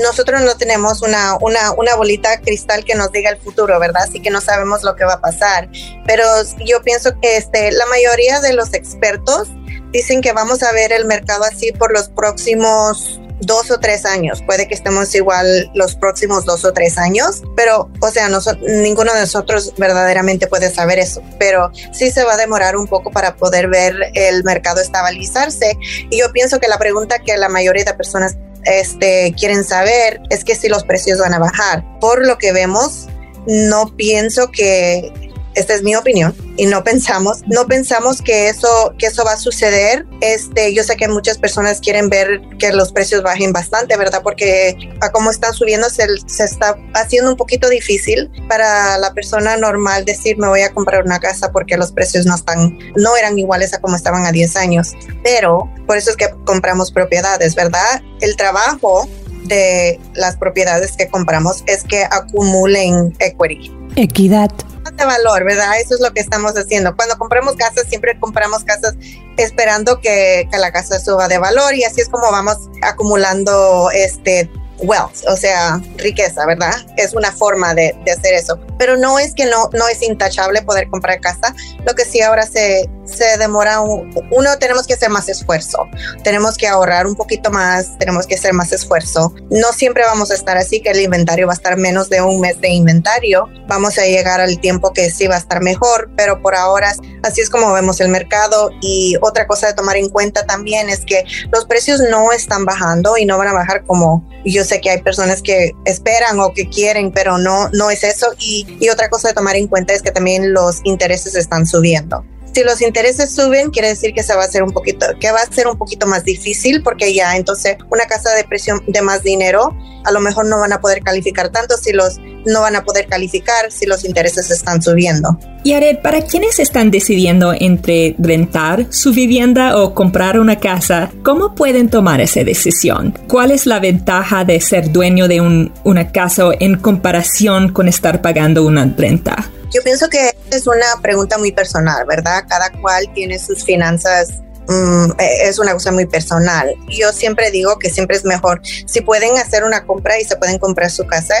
nosotros 0.00 0.40
no 0.42 0.56
tenemos 0.56 1.02
una, 1.02 1.36
una, 1.40 1.72
una, 1.72 1.96
bolita 1.96 2.40
cristal 2.42 2.84
que 2.84 2.94
nos 2.94 3.10
diga 3.10 3.30
el 3.30 3.38
futuro, 3.38 3.80
¿verdad? 3.80 4.04
Así 4.04 4.22
que 4.22 4.30
no 4.30 4.40
sabemos 4.40 4.84
lo 4.84 4.94
que 4.94 5.04
va 5.04 5.14
a 5.14 5.20
pasar. 5.20 5.68
Pero 6.06 6.24
yo 6.64 6.80
pienso 6.82 7.10
que 7.20 7.38
este, 7.38 7.72
la 7.72 7.86
mayoría 7.86 8.40
de 8.40 8.52
los 8.52 8.72
expertos 8.72 9.48
dicen 9.90 10.20
que 10.20 10.30
vamos 10.30 10.62
a 10.62 10.70
ver 10.70 10.92
el 10.92 11.06
mercado 11.06 11.42
así 11.42 11.72
por 11.72 11.92
los 11.92 12.08
próximos 12.08 13.20
dos 13.40 13.70
o 13.70 13.78
tres 13.78 14.04
años. 14.04 14.42
Puede 14.42 14.68
que 14.68 14.74
estemos 14.74 15.14
igual 15.14 15.70
los 15.74 15.94
próximos 15.94 16.44
dos 16.44 16.64
o 16.64 16.72
tres 16.72 16.98
años, 16.98 17.42
pero, 17.56 17.90
o 18.00 18.10
sea, 18.10 18.28
ninguno 18.60 19.12
de 19.14 19.20
nosotros 19.20 19.74
verdaderamente 19.76 20.46
puede 20.46 20.70
saber 20.70 20.98
eso, 20.98 21.22
pero 21.38 21.70
sí 21.92 22.10
se 22.10 22.24
va 22.24 22.34
a 22.34 22.36
demorar 22.36 22.76
un 22.76 22.86
poco 22.86 23.10
para 23.10 23.36
poder 23.36 23.68
ver 23.68 23.94
el 24.14 24.44
mercado 24.44 24.80
estabilizarse. 24.80 25.76
Y 26.10 26.18
yo 26.20 26.32
pienso 26.32 26.58
que 26.58 26.68
la 26.68 26.78
pregunta 26.78 27.18
que 27.20 27.36
la 27.36 27.48
mayoría 27.48 27.84
de 27.84 27.94
personas 27.94 28.36
este, 28.64 29.34
quieren 29.38 29.64
saber 29.64 30.20
es 30.30 30.44
que 30.44 30.54
si 30.54 30.68
los 30.68 30.84
precios 30.84 31.18
van 31.18 31.34
a 31.34 31.38
bajar. 31.38 31.84
Por 32.00 32.26
lo 32.26 32.38
que 32.38 32.52
vemos, 32.52 33.06
no 33.46 33.94
pienso 33.96 34.50
que 34.50 35.12
esta 35.58 35.74
es 35.74 35.82
mi 35.82 35.96
opinión 35.96 36.34
y 36.56 36.66
no 36.66 36.82
pensamos, 36.84 37.42
no 37.46 37.66
pensamos 37.66 38.22
que 38.22 38.48
eso, 38.48 38.94
que 38.98 39.06
eso 39.06 39.24
va 39.24 39.32
a 39.32 39.36
suceder. 39.36 40.06
Este, 40.20 40.74
yo 40.74 40.82
sé 40.84 40.96
que 40.96 41.08
muchas 41.08 41.38
personas 41.38 41.80
quieren 41.80 42.08
ver 42.08 42.40
que 42.58 42.72
los 42.72 42.92
precios 42.92 43.22
bajen 43.22 43.52
bastante, 43.52 43.96
¿verdad? 43.96 44.20
Porque 44.22 44.76
a 45.00 45.10
cómo 45.10 45.30
están 45.30 45.52
subiendo 45.54 45.88
se, 45.90 46.06
se 46.26 46.44
está 46.44 46.78
haciendo 46.94 47.30
un 47.30 47.36
poquito 47.36 47.68
difícil 47.68 48.30
para 48.48 48.98
la 48.98 49.12
persona 49.12 49.56
normal 49.56 50.04
decir 50.04 50.38
me 50.38 50.48
voy 50.48 50.62
a 50.62 50.72
comprar 50.72 51.04
una 51.04 51.18
casa 51.18 51.50
porque 51.52 51.76
los 51.76 51.92
precios 51.92 52.26
no 52.26 52.34
están, 52.34 52.78
no 52.96 53.16
eran 53.16 53.38
iguales 53.38 53.74
a 53.74 53.80
como 53.80 53.96
estaban 53.96 54.26
a 54.26 54.32
10 54.32 54.56
años. 54.56 54.92
Pero 55.22 55.70
por 55.86 55.96
eso 55.96 56.10
es 56.10 56.16
que 56.16 56.28
compramos 56.44 56.92
propiedades, 56.92 57.54
¿verdad? 57.54 58.02
El 58.20 58.36
trabajo 58.36 59.08
de 59.44 60.00
las 60.14 60.36
propiedades 60.36 60.96
que 60.96 61.08
compramos 61.08 61.64
es 61.66 61.84
que 61.84 62.04
acumulen 62.04 63.14
equity. 63.18 63.72
Equidad 63.96 64.50
de 64.94 65.04
valor, 65.04 65.44
¿verdad? 65.44 65.78
Eso 65.80 65.94
es 65.94 66.00
lo 66.00 66.12
que 66.12 66.20
estamos 66.20 66.52
haciendo. 66.52 66.94
Cuando 66.96 67.16
compramos 67.18 67.56
casas, 67.56 67.86
siempre 67.88 68.18
compramos 68.18 68.64
casas 68.64 68.94
esperando 69.36 70.00
que, 70.00 70.48
que, 70.50 70.58
la 70.58 70.72
casa 70.72 70.98
suba 70.98 71.28
de 71.28 71.38
valor 71.38 71.74
y 71.74 71.84
así 71.84 72.00
es 72.00 72.08
como 72.08 72.30
vamos 72.30 72.56
acumulando 72.82 73.90
este 73.92 74.50
wealth, 74.78 75.24
o 75.28 75.36
sea, 75.36 75.80
riqueza, 75.96 76.46
¿verdad? 76.46 76.74
Es 76.96 77.14
una 77.14 77.32
forma 77.32 77.74
de, 77.74 77.94
de, 78.04 78.12
hacer 78.12 78.34
eso. 78.34 78.58
Pero 78.78 78.96
no 78.96 79.18
es 79.18 79.34
que 79.34 79.46
no, 79.46 79.68
no 79.72 79.88
es 79.88 80.02
intachable 80.02 80.62
poder 80.62 80.88
comprar 80.88 81.20
casa. 81.20 81.54
Lo 81.84 81.94
que 81.94 82.04
sí 82.04 82.20
ahora 82.20 82.46
se, 82.46 82.88
se 83.04 83.38
demora, 83.38 83.80
uno 83.80 84.58
tenemos 84.58 84.86
que 84.86 84.94
hacer 84.94 85.10
más 85.10 85.28
esfuerzo, 85.28 85.88
tenemos 86.22 86.56
que 86.56 86.68
ahorrar 86.68 87.06
un 87.06 87.14
poquito 87.14 87.50
más, 87.50 87.98
tenemos 87.98 88.26
que 88.26 88.34
hacer 88.34 88.52
más 88.52 88.72
esfuerzo. 88.72 89.34
No 89.50 89.72
siempre 89.72 90.04
vamos 90.04 90.30
a 90.30 90.34
estar 90.34 90.56
así, 90.56 90.80
que 90.80 90.90
el 90.90 91.00
inventario 91.00 91.46
va 91.46 91.52
a 91.52 91.56
estar 91.56 91.76
menos 91.76 92.08
de 92.08 92.20
un 92.20 92.40
mes 92.40 92.60
de 92.60 92.68
inventario. 92.68 93.48
Vamos 93.66 93.98
a 93.98 94.06
llegar 94.06 94.40
al 94.40 94.60
tiempo 94.60 94.92
que 94.92 95.10
sí 95.10 95.26
va 95.26 95.36
a 95.36 95.38
estar 95.38 95.62
mejor, 95.62 96.10
pero 96.16 96.40
por 96.42 96.54
ahora 96.54 96.92
así 97.22 97.40
es 97.40 97.50
como 97.50 97.72
vemos 97.72 98.00
el 98.00 98.08
mercado. 98.08 98.70
Y 98.80 99.16
otra 99.22 99.46
cosa 99.46 99.68
de 99.68 99.74
tomar 99.74 99.96
en 99.96 100.08
cuenta 100.08 100.44
también 100.44 100.88
es 100.88 101.04
que 101.04 101.24
los 101.50 101.64
precios 101.64 102.00
no 102.00 102.32
están 102.32 102.64
bajando 102.64 103.16
y 103.16 103.24
no 103.24 103.38
van 103.38 103.48
a 103.48 103.52
bajar 103.52 103.84
como 103.84 104.26
yo 104.44 104.64
sé 104.68 104.80
que 104.80 104.90
hay 104.90 105.02
personas 105.02 105.42
que 105.42 105.72
esperan 105.84 106.38
o 106.40 106.52
que 106.52 106.68
quieren, 106.68 107.10
pero 107.12 107.38
no, 107.38 107.68
no 107.72 107.90
es 107.90 108.04
eso. 108.04 108.26
Y, 108.38 108.66
y 108.80 108.88
otra 108.88 109.08
cosa 109.08 109.28
de 109.28 109.34
tomar 109.34 109.56
en 109.56 109.66
cuenta 109.66 109.94
es 109.94 110.02
que 110.02 110.10
también 110.10 110.52
los 110.52 110.80
intereses 110.84 111.34
están 111.34 111.66
subiendo 111.66 112.24
si 112.58 112.64
los 112.64 112.82
intereses 112.82 113.34
suben, 113.34 113.70
quiere 113.70 113.88
decir 113.88 114.12
que 114.12 114.22
se 114.22 114.34
va 114.34 114.42
a 114.42 114.46
hacer 114.46 114.62
un 114.62 114.72
poquito, 114.72 115.06
que 115.20 115.30
va 115.30 115.40
a 115.40 115.52
ser 115.52 115.68
un 115.68 115.78
poquito 115.78 116.06
más 116.06 116.24
difícil 116.24 116.82
porque 116.82 117.14
ya 117.14 117.36
entonces 117.36 117.76
una 117.90 118.04
casa 118.06 118.34
de 118.34 118.44
presión 118.44 118.82
de 118.86 119.02
más 119.02 119.22
dinero 119.22 119.76
a 120.04 120.10
lo 120.10 120.20
mejor 120.20 120.46
no 120.46 120.58
van 120.58 120.72
a 120.72 120.80
poder 120.80 121.02
calificar 121.02 121.50
tanto 121.50 121.76
si 121.76 121.92
los 121.92 122.18
no 122.46 122.60
van 122.62 122.76
a 122.76 122.84
poder 122.84 123.06
calificar 123.06 123.70
si 123.70 123.86
los 123.86 124.04
intereses 124.04 124.50
están 124.50 124.82
subiendo. 124.82 125.38
Y 125.64 125.72
Aret, 125.72 126.00
para 126.02 126.22
quienes 126.22 126.58
están 126.60 126.90
decidiendo 126.90 127.52
entre 127.52 128.14
rentar 128.18 128.86
su 128.90 129.12
vivienda 129.12 129.76
o 129.76 129.94
comprar 129.94 130.38
una 130.38 130.60
casa, 130.60 131.10
¿cómo 131.24 131.54
pueden 131.54 131.90
tomar 131.90 132.20
esa 132.20 132.44
decisión? 132.44 133.18
¿Cuál 133.28 133.50
es 133.50 133.66
la 133.66 133.80
ventaja 133.80 134.44
de 134.44 134.60
ser 134.60 134.92
dueño 134.92 135.28
de 135.28 135.40
un, 135.40 135.72
una 135.84 136.12
casa 136.12 136.44
en 136.60 136.78
comparación 136.78 137.72
con 137.72 137.88
estar 137.88 138.22
pagando 138.22 138.64
una 138.64 138.84
renta? 138.96 139.50
Yo 139.74 139.82
pienso 139.82 140.08
que 140.08 140.30
es 140.50 140.66
una 140.66 141.02
pregunta 141.02 141.36
muy 141.36 141.52
personal, 141.52 142.06
¿verdad? 142.06 142.44
Cada 142.48 142.70
cual 142.80 143.10
tiene 143.12 143.38
sus 143.38 143.62
finanzas 143.64 144.40
mm, 144.68 145.10
e, 145.18 145.48
es 145.48 145.58
una 145.58 145.72
cosa 145.74 145.92
muy 145.92 146.06
personal. 146.06 146.74
Yo 146.88 147.12
siempre 147.12 147.50
digo 147.50 147.78
que 147.78 147.90
siempre 147.90 148.16
es 148.16 148.24
mejor, 148.24 148.62
si 148.64 149.00
pueden 149.02 149.36
hacer 149.36 149.64
una 149.64 149.84
compra 149.84 150.18
y 150.18 150.24
se 150.24 150.36
pueden 150.36 150.58
comprar 150.58 150.90
su 150.90 151.06
casa, 151.06 151.34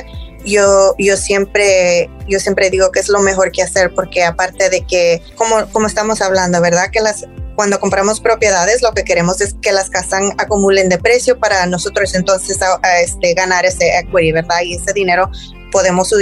yo, 0.44 0.94
yo, 0.98 1.16
siempre, 1.16 2.10
yo 2.28 2.40
siempre 2.40 2.70
digo 2.70 2.90
que 2.90 3.00
es 3.00 3.08
lo 3.08 3.20
mejor 3.20 3.52
que 3.52 3.62
hacer 3.62 3.92
porque 3.94 4.24
aparte 4.24 4.70
de 4.70 4.84
que, 4.86 5.22
como, 5.36 5.68
como 5.72 5.86
estamos 5.86 6.20
hablando, 6.20 6.60
¿verdad? 6.60 6.90
Que 6.90 7.00
las, 7.00 7.24
cuando 7.56 7.80
compramos 7.80 8.20
propiedades 8.20 8.82
lo 8.82 8.92
que 8.92 9.02
queremos 9.02 9.40
es 9.40 9.54
que 9.60 9.72
las 9.72 9.90
casas 9.90 10.22
acumulen 10.38 10.88
de 10.88 10.98
precio 10.98 11.38
para 11.40 11.66
nosotros 11.66 12.14
entonces 12.14 12.58
este, 13.02 13.34
ganar 13.34 13.66
ese 13.66 13.98
equity, 13.98 14.32
¿verdad? 14.32 14.60
Y 14.62 14.74
ese 14.74 14.92
dinero 14.92 15.30
podemos 15.72 16.14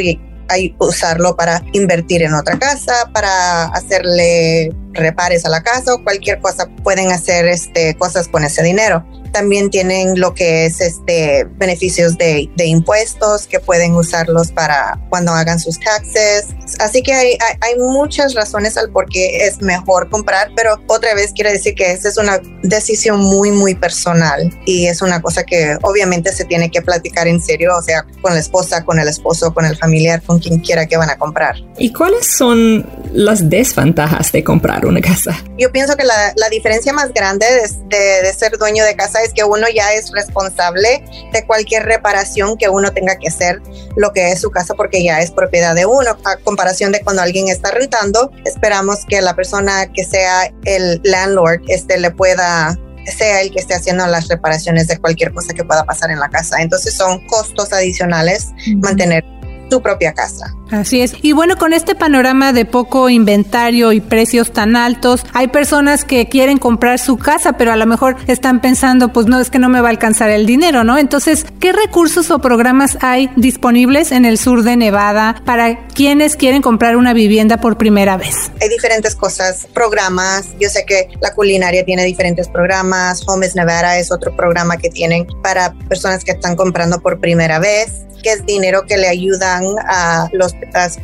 usarlo 0.78 1.36
para 1.36 1.62
invertir 1.72 2.22
en 2.22 2.34
otra 2.34 2.58
casa, 2.58 3.10
para 3.12 3.64
hacerle 3.66 4.72
repares 4.96 5.44
a 5.44 5.50
la 5.50 5.62
casa 5.62 5.94
o 5.94 6.02
cualquier 6.02 6.40
cosa, 6.40 6.68
pueden 6.82 7.12
hacer 7.12 7.46
este, 7.46 7.94
cosas 7.94 8.28
con 8.28 8.44
ese 8.44 8.62
dinero 8.62 9.04
también 9.36 9.68
tienen 9.68 10.18
lo 10.18 10.32
que 10.32 10.64
es 10.64 10.80
este 10.80 11.46
beneficios 11.58 12.16
de, 12.16 12.48
de, 12.56 12.64
impuestos 12.64 13.46
que 13.46 13.60
pueden 13.60 13.94
usarlos 13.94 14.50
para 14.50 14.98
cuando 15.10 15.32
hagan 15.32 15.60
sus 15.60 15.78
taxes. 15.78 16.46
Así 16.78 17.02
que 17.02 17.12
hay, 17.12 17.36
hay, 17.60 17.78
muchas 17.78 18.32
razones 18.32 18.78
al 18.78 18.90
por 18.90 19.06
qué 19.10 19.46
es 19.46 19.60
mejor 19.60 20.08
comprar, 20.08 20.52
pero 20.56 20.80
otra 20.86 21.14
vez 21.14 21.32
quiere 21.34 21.52
decir 21.52 21.74
que 21.74 21.92
esa 21.92 22.08
es 22.08 22.16
una 22.16 22.40
decisión 22.62 23.20
muy, 23.20 23.50
muy 23.50 23.74
personal 23.74 24.50
y 24.64 24.86
es 24.86 25.02
una 25.02 25.20
cosa 25.20 25.44
que 25.44 25.76
obviamente 25.82 26.32
se 26.32 26.46
tiene 26.46 26.70
que 26.70 26.80
platicar 26.80 27.28
en 27.28 27.42
serio, 27.42 27.76
o 27.76 27.82
sea, 27.82 28.06
con 28.22 28.32
la 28.32 28.40
esposa, 28.40 28.86
con 28.86 28.98
el 28.98 29.06
esposo, 29.06 29.52
con 29.52 29.66
el 29.66 29.76
familiar, 29.76 30.22
con 30.22 30.38
quien 30.38 30.60
quiera 30.60 30.86
que 30.86 30.96
van 30.96 31.10
a 31.10 31.18
comprar. 31.18 31.56
¿Y 31.76 31.92
cuáles 31.92 32.26
son 32.26 32.86
las 33.12 33.50
desventajas 33.50 34.32
de 34.32 34.42
comprar 34.42 34.85
una 34.86 35.00
casa? 35.00 35.36
Yo 35.58 35.70
pienso 35.72 35.96
que 35.96 36.04
la, 36.04 36.32
la 36.36 36.48
diferencia 36.48 36.92
más 36.92 37.12
grande 37.12 37.46
de, 37.46 37.96
de, 37.96 38.22
de 38.22 38.32
ser 38.32 38.56
dueño 38.58 38.84
de 38.84 38.96
casa 38.96 39.22
es 39.22 39.32
que 39.32 39.44
uno 39.44 39.66
ya 39.74 39.92
es 39.92 40.10
responsable 40.12 41.04
de 41.32 41.46
cualquier 41.46 41.84
reparación 41.84 42.56
que 42.56 42.68
uno 42.68 42.92
tenga 42.92 43.16
que 43.16 43.28
hacer 43.28 43.60
lo 43.96 44.12
que 44.12 44.32
es 44.32 44.40
su 44.40 44.50
casa 44.50 44.74
porque 44.74 45.02
ya 45.02 45.20
es 45.20 45.30
propiedad 45.30 45.74
de 45.74 45.86
uno. 45.86 46.16
A 46.24 46.36
comparación 46.38 46.92
de 46.92 47.00
cuando 47.00 47.22
alguien 47.22 47.48
está 47.48 47.70
rentando, 47.70 48.30
esperamos 48.44 49.04
que 49.08 49.20
la 49.20 49.34
persona 49.34 49.90
que 49.92 50.04
sea 50.04 50.50
el 50.64 51.00
landlord 51.04 51.62
este, 51.68 51.98
le 51.98 52.10
pueda 52.10 52.76
sea 53.06 53.40
el 53.40 53.52
que 53.52 53.60
esté 53.60 53.74
haciendo 53.74 54.04
las 54.06 54.28
reparaciones 54.28 54.88
de 54.88 54.98
cualquier 54.98 55.32
cosa 55.32 55.54
que 55.54 55.64
pueda 55.64 55.84
pasar 55.84 56.10
en 56.10 56.18
la 56.18 56.28
casa. 56.28 56.60
Entonces 56.60 56.96
son 56.96 57.24
costos 57.28 57.72
adicionales 57.72 58.48
mantener 58.82 59.24
tu 59.70 59.80
propia 59.80 60.12
casa. 60.12 60.52
Así 60.70 61.00
es. 61.00 61.14
Y 61.22 61.32
bueno, 61.32 61.56
con 61.56 61.72
este 61.72 61.94
panorama 61.94 62.52
de 62.52 62.64
poco 62.64 63.08
inventario 63.08 63.92
y 63.92 64.00
precios 64.00 64.52
tan 64.52 64.74
altos, 64.74 65.24
hay 65.32 65.48
personas 65.48 66.04
que 66.04 66.28
quieren 66.28 66.58
comprar 66.58 66.98
su 66.98 67.18
casa, 67.18 67.52
pero 67.52 67.72
a 67.72 67.76
lo 67.76 67.86
mejor 67.86 68.16
están 68.26 68.60
pensando, 68.60 69.12
pues 69.12 69.26
no, 69.26 69.40
es 69.40 69.50
que 69.50 69.58
no 69.58 69.68
me 69.68 69.80
va 69.80 69.88
a 69.88 69.90
alcanzar 69.90 70.30
el 70.30 70.46
dinero, 70.46 70.82
¿no? 70.82 70.98
Entonces, 70.98 71.46
¿qué 71.60 71.72
recursos 71.72 72.30
o 72.30 72.40
programas 72.40 72.98
hay 73.00 73.30
disponibles 73.36 74.12
en 74.12 74.24
el 74.24 74.38
sur 74.38 74.62
de 74.62 74.76
Nevada 74.76 75.40
para 75.44 75.86
quienes 75.88 76.36
quieren 76.36 76.62
comprar 76.62 76.96
una 76.96 77.12
vivienda 77.12 77.58
por 77.58 77.78
primera 77.78 78.16
vez? 78.16 78.34
Hay 78.60 78.68
diferentes 78.68 79.14
cosas, 79.14 79.68
programas. 79.72 80.48
Yo 80.58 80.68
sé 80.68 80.84
que 80.84 81.08
la 81.20 81.32
culinaria 81.34 81.84
tiene 81.84 82.04
diferentes 82.04 82.48
programas. 82.48 83.22
Homes 83.28 83.54
Nevada 83.54 83.98
es 83.98 84.10
otro 84.10 84.34
programa 84.34 84.76
que 84.76 84.90
tienen 84.90 85.26
para 85.42 85.72
personas 85.88 86.24
que 86.24 86.32
están 86.32 86.56
comprando 86.56 87.00
por 87.00 87.20
primera 87.20 87.58
vez 87.58 88.06
que 88.26 88.32
es 88.32 88.44
dinero 88.44 88.82
que 88.88 88.96
le 88.96 89.06
ayudan 89.06 89.64
a 89.86 90.28
los 90.32 90.52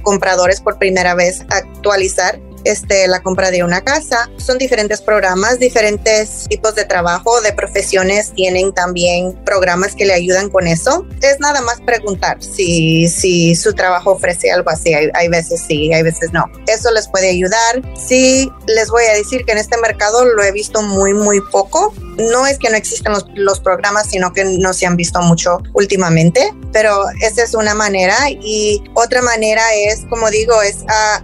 compradores 0.03 0.61
por 0.61 0.79
primera 0.79 1.15
vez 1.15 1.43
a 1.51 1.57
actualizar 1.57 2.41
este, 2.65 3.09
la 3.09 3.23
compra 3.23 3.51
de 3.51 3.65
una 3.65 3.83
casa. 3.83 4.31
Son 4.37 4.59
diferentes 4.59 5.01
programas, 5.01 5.59
diferentes 5.59 6.47
tipos 6.49 6.75
de 6.75 6.85
trabajo, 6.85 7.41
de 7.41 7.53
profesiones 7.53 8.33
tienen 8.35 8.73
también 8.73 9.33
programas 9.45 9.95
que 9.95 10.05
le 10.05 10.15
ayudan 10.15 10.49
con 10.49 10.67
eso. 10.67 11.07
Es 11.23 11.41
nada 11.41 11.61
más 11.61 11.81
preguntar 11.81 12.43
si, 12.43 13.09
si 13.09 13.55
su 13.55 13.73
trabajo 13.75 14.13
ofrece 14.13 14.51
algo 14.51 14.71
así. 14.71 14.95
Hay, 14.95 15.09
hay 15.15 15.29
veces 15.29 15.63
sí, 15.67 15.93
hay 15.93 16.03
veces 16.03 16.33
no. 16.33 16.45
Eso 16.67 16.91
les 16.91 17.09
puede 17.09 17.31
ayudar. 17.31 17.83
Sí, 17.97 18.51
les 18.67 18.89
voy 18.89 19.05
a 19.05 19.15
decir 19.15 19.45
que 19.45 19.53
en 19.53 19.59
este 19.59 19.79
mercado 19.79 20.25
lo 20.25 20.43
he 20.43 20.53
visto 20.53 20.83
muy, 20.83 21.15
muy 21.15 21.41
poco. 21.41 21.93
No 22.19 22.47
es 22.47 22.59
que 22.59 22.71
no 22.71 22.77
existen 22.77 23.13
los, 23.13 23.27
los 23.35 23.61
programas, 23.61 24.11
sino 24.11 24.33
que 24.33 24.45
no 24.45 24.73
se 24.73 24.87
han 24.87 24.97
visto 24.97 25.21
mucho 25.23 25.59
últimamente, 25.73 26.53
pero 26.73 27.05
esa 27.21 27.43
es 27.43 27.55
una 27.55 27.75
manera. 27.75 28.15
Y 28.31 28.83
otra 28.95 29.23
manera 29.23 29.63
es, 29.75 30.05
como 30.09 30.31
digo, 30.31 30.61
es 30.63 30.79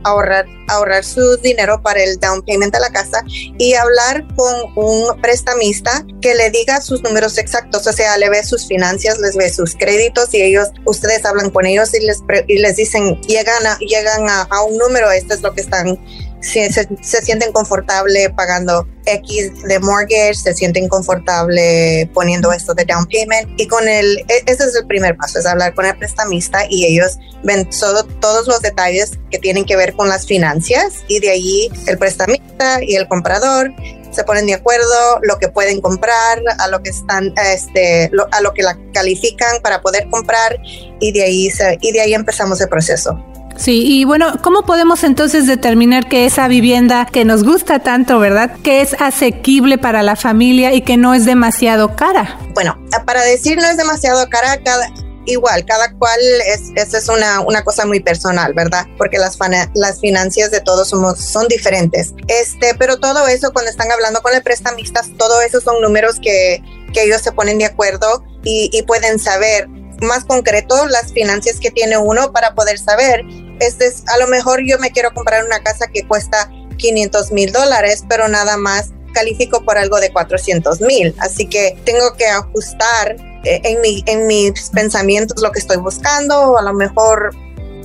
ahorrar 0.05 0.47
ahorrar 0.69 1.05
su 1.05 1.37
dinero 1.39 1.81
para 1.83 2.03
el 2.03 2.19
down 2.21 2.43
payment 2.43 2.73
de 2.73 2.81
la 2.81 2.91
casa 2.91 3.23
y 3.27 3.75
hablar 3.75 4.27
con 4.37 4.55
un 4.77 5.21
prestamista 5.21 6.05
que 6.21 6.35
le 6.35 6.51
diga 6.51 6.81
sus 6.81 7.03
números 7.03 7.39
exactos, 7.39 7.87
o 7.87 7.93
sea, 7.93 8.17
le 8.19 8.29
ve 8.29 8.45
sus 8.45 8.67
finanzas, 8.67 9.19
les 9.19 9.37
ve 9.37 9.51
sus 9.51 9.75
créditos 9.75 10.33
y 10.35 10.43
ellos, 10.43 10.69
ustedes 10.85 11.25
hablan 11.25 11.51
con 11.51 11.67
ellos 11.67 11.93
y 11.95 12.05
les, 12.05 12.23
y 12.47 12.59
les 12.59 12.77
dicen, 12.77 13.21
llegan, 13.23 13.67
a, 13.67 13.79
llegan 13.79 14.29
a 14.29 14.63
un 14.63 14.77
número, 14.77 15.11
esto 15.11 15.35
es 15.35 15.43
lo 15.43 15.55
que 15.55 15.63
están 15.63 15.99
se, 16.41 16.71
se, 16.73 17.23
sienten 17.23 17.53
confortable 17.53 18.31
pagando 18.31 18.87
X 19.05 19.63
de 19.65 19.79
mortgage, 19.81 20.35
se 20.35 20.55
sienten 20.55 20.89
confortable 20.89 22.09
poniendo 22.15 22.53
esto 22.53 22.75
de 22.75 22.85
down 22.85 23.07
payment 23.07 23.49
y 23.61 23.67
con 23.67 23.89
el, 23.89 24.19
e, 24.29 24.43
ese 24.47 24.65
es 24.65 24.77
el 24.77 24.87
primer 24.87 25.17
paso, 25.17 25.39
es 25.39 25.47
hablar 25.47 25.75
con 25.75 25.87
el 25.87 25.97
prestamista 25.99 26.61
y 26.69 26.87
ellos 26.87 27.19
ven 27.43 27.69
todo, 27.71 28.05
todos 28.21 28.47
los 28.47 28.61
detalles 28.61 29.19
que 29.31 29.39
tienen 29.39 29.65
que 29.65 29.77
ver 29.77 29.95
con 29.95 30.09
las 30.09 30.27
finanzas 30.27 31.05
y 31.09 31.21
de 31.21 31.31
allí 31.31 31.71
el 31.87 31.99
prestamista 31.99 32.83
y 32.83 32.95
el 32.95 33.09
comprador 33.09 33.73
se 34.11 34.25
ponen 34.25 34.47
de 34.47 34.55
acuerdo 34.55 35.21
lo 35.23 35.39
que 35.39 35.49
pueden 35.49 35.81
comprar, 35.81 36.41
a 36.59 36.69
lo 36.69 36.83
que 36.83 36.91
están, 36.91 37.33
este, 37.53 38.11
a 38.33 38.41
lo 38.41 38.55
que 38.55 38.63
la 38.63 38.79
califican 38.93 39.61
para 39.63 39.81
poder 39.81 40.09
comprar 40.11 40.59
y 41.01 41.13
de 41.13 41.23
ahí 41.23 41.49
y 41.81 41.93
de 41.93 42.01
ahí 42.01 42.15
empezamos 42.15 42.61
el 42.61 42.69
proceso. 42.69 43.23
Sí, 43.59 43.83
y 43.87 44.05
bueno, 44.05 44.35
¿cómo 44.43 44.63
podemos 44.63 45.03
entonces 45.05 45.47
determinar 45.47 46.09
que 46.09 46.27
esa 46.27 46.49
vivienda 46.49 47.07
que 47.07 47.25
nos 47.25 47.45
gusta 47.45 47.81
tanto, 47.81 48.19
verdad, 48.19 48.53
que 48.63 48.81
es 48.81 48.95
asequible 49.01 49.79
para 49.79 50.03
la 50.03 50.17
familia 50.17 50.73
y 50.73 50.83
que 50.83 50.97
no 50.97 51.13
es 51.13 51.25
demasiado 51.25 51.97
cara? 51.97 52.39
Bueno, 52.55 52.79
para 53.05 53.23
decir 53.23 53.59
no 53.59 53.67
es 53.67 53.77
demasiado 53.77 54.29
cara, 54.31 54.63
cada, 54.63 54.89
igual, 55.27 55.65
cada 55.65 55.93
cual 55.93 56.21
es, 56.47 56.71
esa 56.75 56.99
es 56.99 57.09
una, 57.09 57.41
una 57.41 57.63
cosa 57.63 57.85
muy 57.87 58.01
personal, 58.01 58.55
¿verdad? 58.55 58.87
Porque 58.97 59.19
las, 59.19 59.39
las 59.75 60.01
finanzas 60.01 60.51
de 60.51 60.61
todos 60.61 60.89
somos, 60.89 61.19
son 61.19 61.49
diferentes. 61.49 62.15
Este, 62.29 62.75
pero 62.75 62.99
todo 62.99 63.27
eso, 63.29 63.53
cuando 63.53 63.71
están 63.71 63.91
hablando 63.93 64.21
con 64.23 64.35
el 64.35 64.43
prestamistas, 64.43 65.11
todo 65.17 65.41
eso 65.43 65.61
son 65.61 65.83
números 65.83 66.17
que, 66.23 66.63
que 66.93 67.05
ellos 67.05 67.23
se 67.23 67.33
ponen 67.33 67.59
de 67.59 67.67
acuerdo 67.67 68.25
y, 68.45 68.83
pueden 68.87 69.19
saber 69.19 69.69
más 70.01 70.25
concreto 70.25 70.87
las 70.87 71.13
finanzas 71.13 71.59
que 71.61 71.71
tiene 71.71 71.99
uno 71.99 72.33
para 72.33 72.55
poder 72.55 72.79
saber, 72.79 73.23
este 73.61 73.87
es, 73.87 74.03
a 74.09 74.19
lo 74.19 74.27
mejor 74.27 74.61
yo 74.67 74.79
me 74.79 74.91
quiero 74.91 75.13
comprar 75.13 75.45
una 75.45 75.61
casa 75.63 75.87
que 75.87 76.07
cuesta 76.07 76.51
500 76.77 77.33
mil 77.33 77.53
dólares, 77.53 78.05
pero 78.09 78.29
nada 78.29 78.57
más 78.57 78.91
califico 79.13 79.65
por 79.65 79.79
algo 79.79 79.99
de 80.01 80.13
400 80.13 80.81
mil. 80.81 81.15
Así 81.19 81.47
que 81.47 81.77
tengo 81.85 82.15
que 82.15 82.27
ajustar 82.27 83.17
eh, 83.45 83.61
en, 83.65 83.81
mi, 83.81 84.03
en 84.07 84.27
mis 84.27 84.71
pensamientos 84.71 85.43
lo 85.43 85.53
que 85.53 85.59
estoy 85.59 85.79
buscando, 85.79 86.59
a 86.59 86.63
lo 86.63 86.73
mejor 86.75 87.35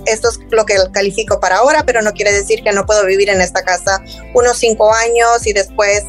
esto 0.06 0.30
es 0.30 0.40
lo 0.52 0.66
que 0.66 0.76
califico 0.92 1.40
para 1.40 1.58
ahora, 1.58 1.84
pero 1.86 2.02
no 2.02 2.12
quiere 2.14 2.34
decir 2.34 2.64
que 2.64 2.72
no 2.72 2.86
puedo 2.86 3.06
vivir 3.06 3.30
en 3.30 3.42
esta 3.42 3.64
casa 3.64 4.02
unos 4.34 4.58
cinco 4.58 4.94
años 4.94 5.46
y 5.48 5.54
después 5.54 6.04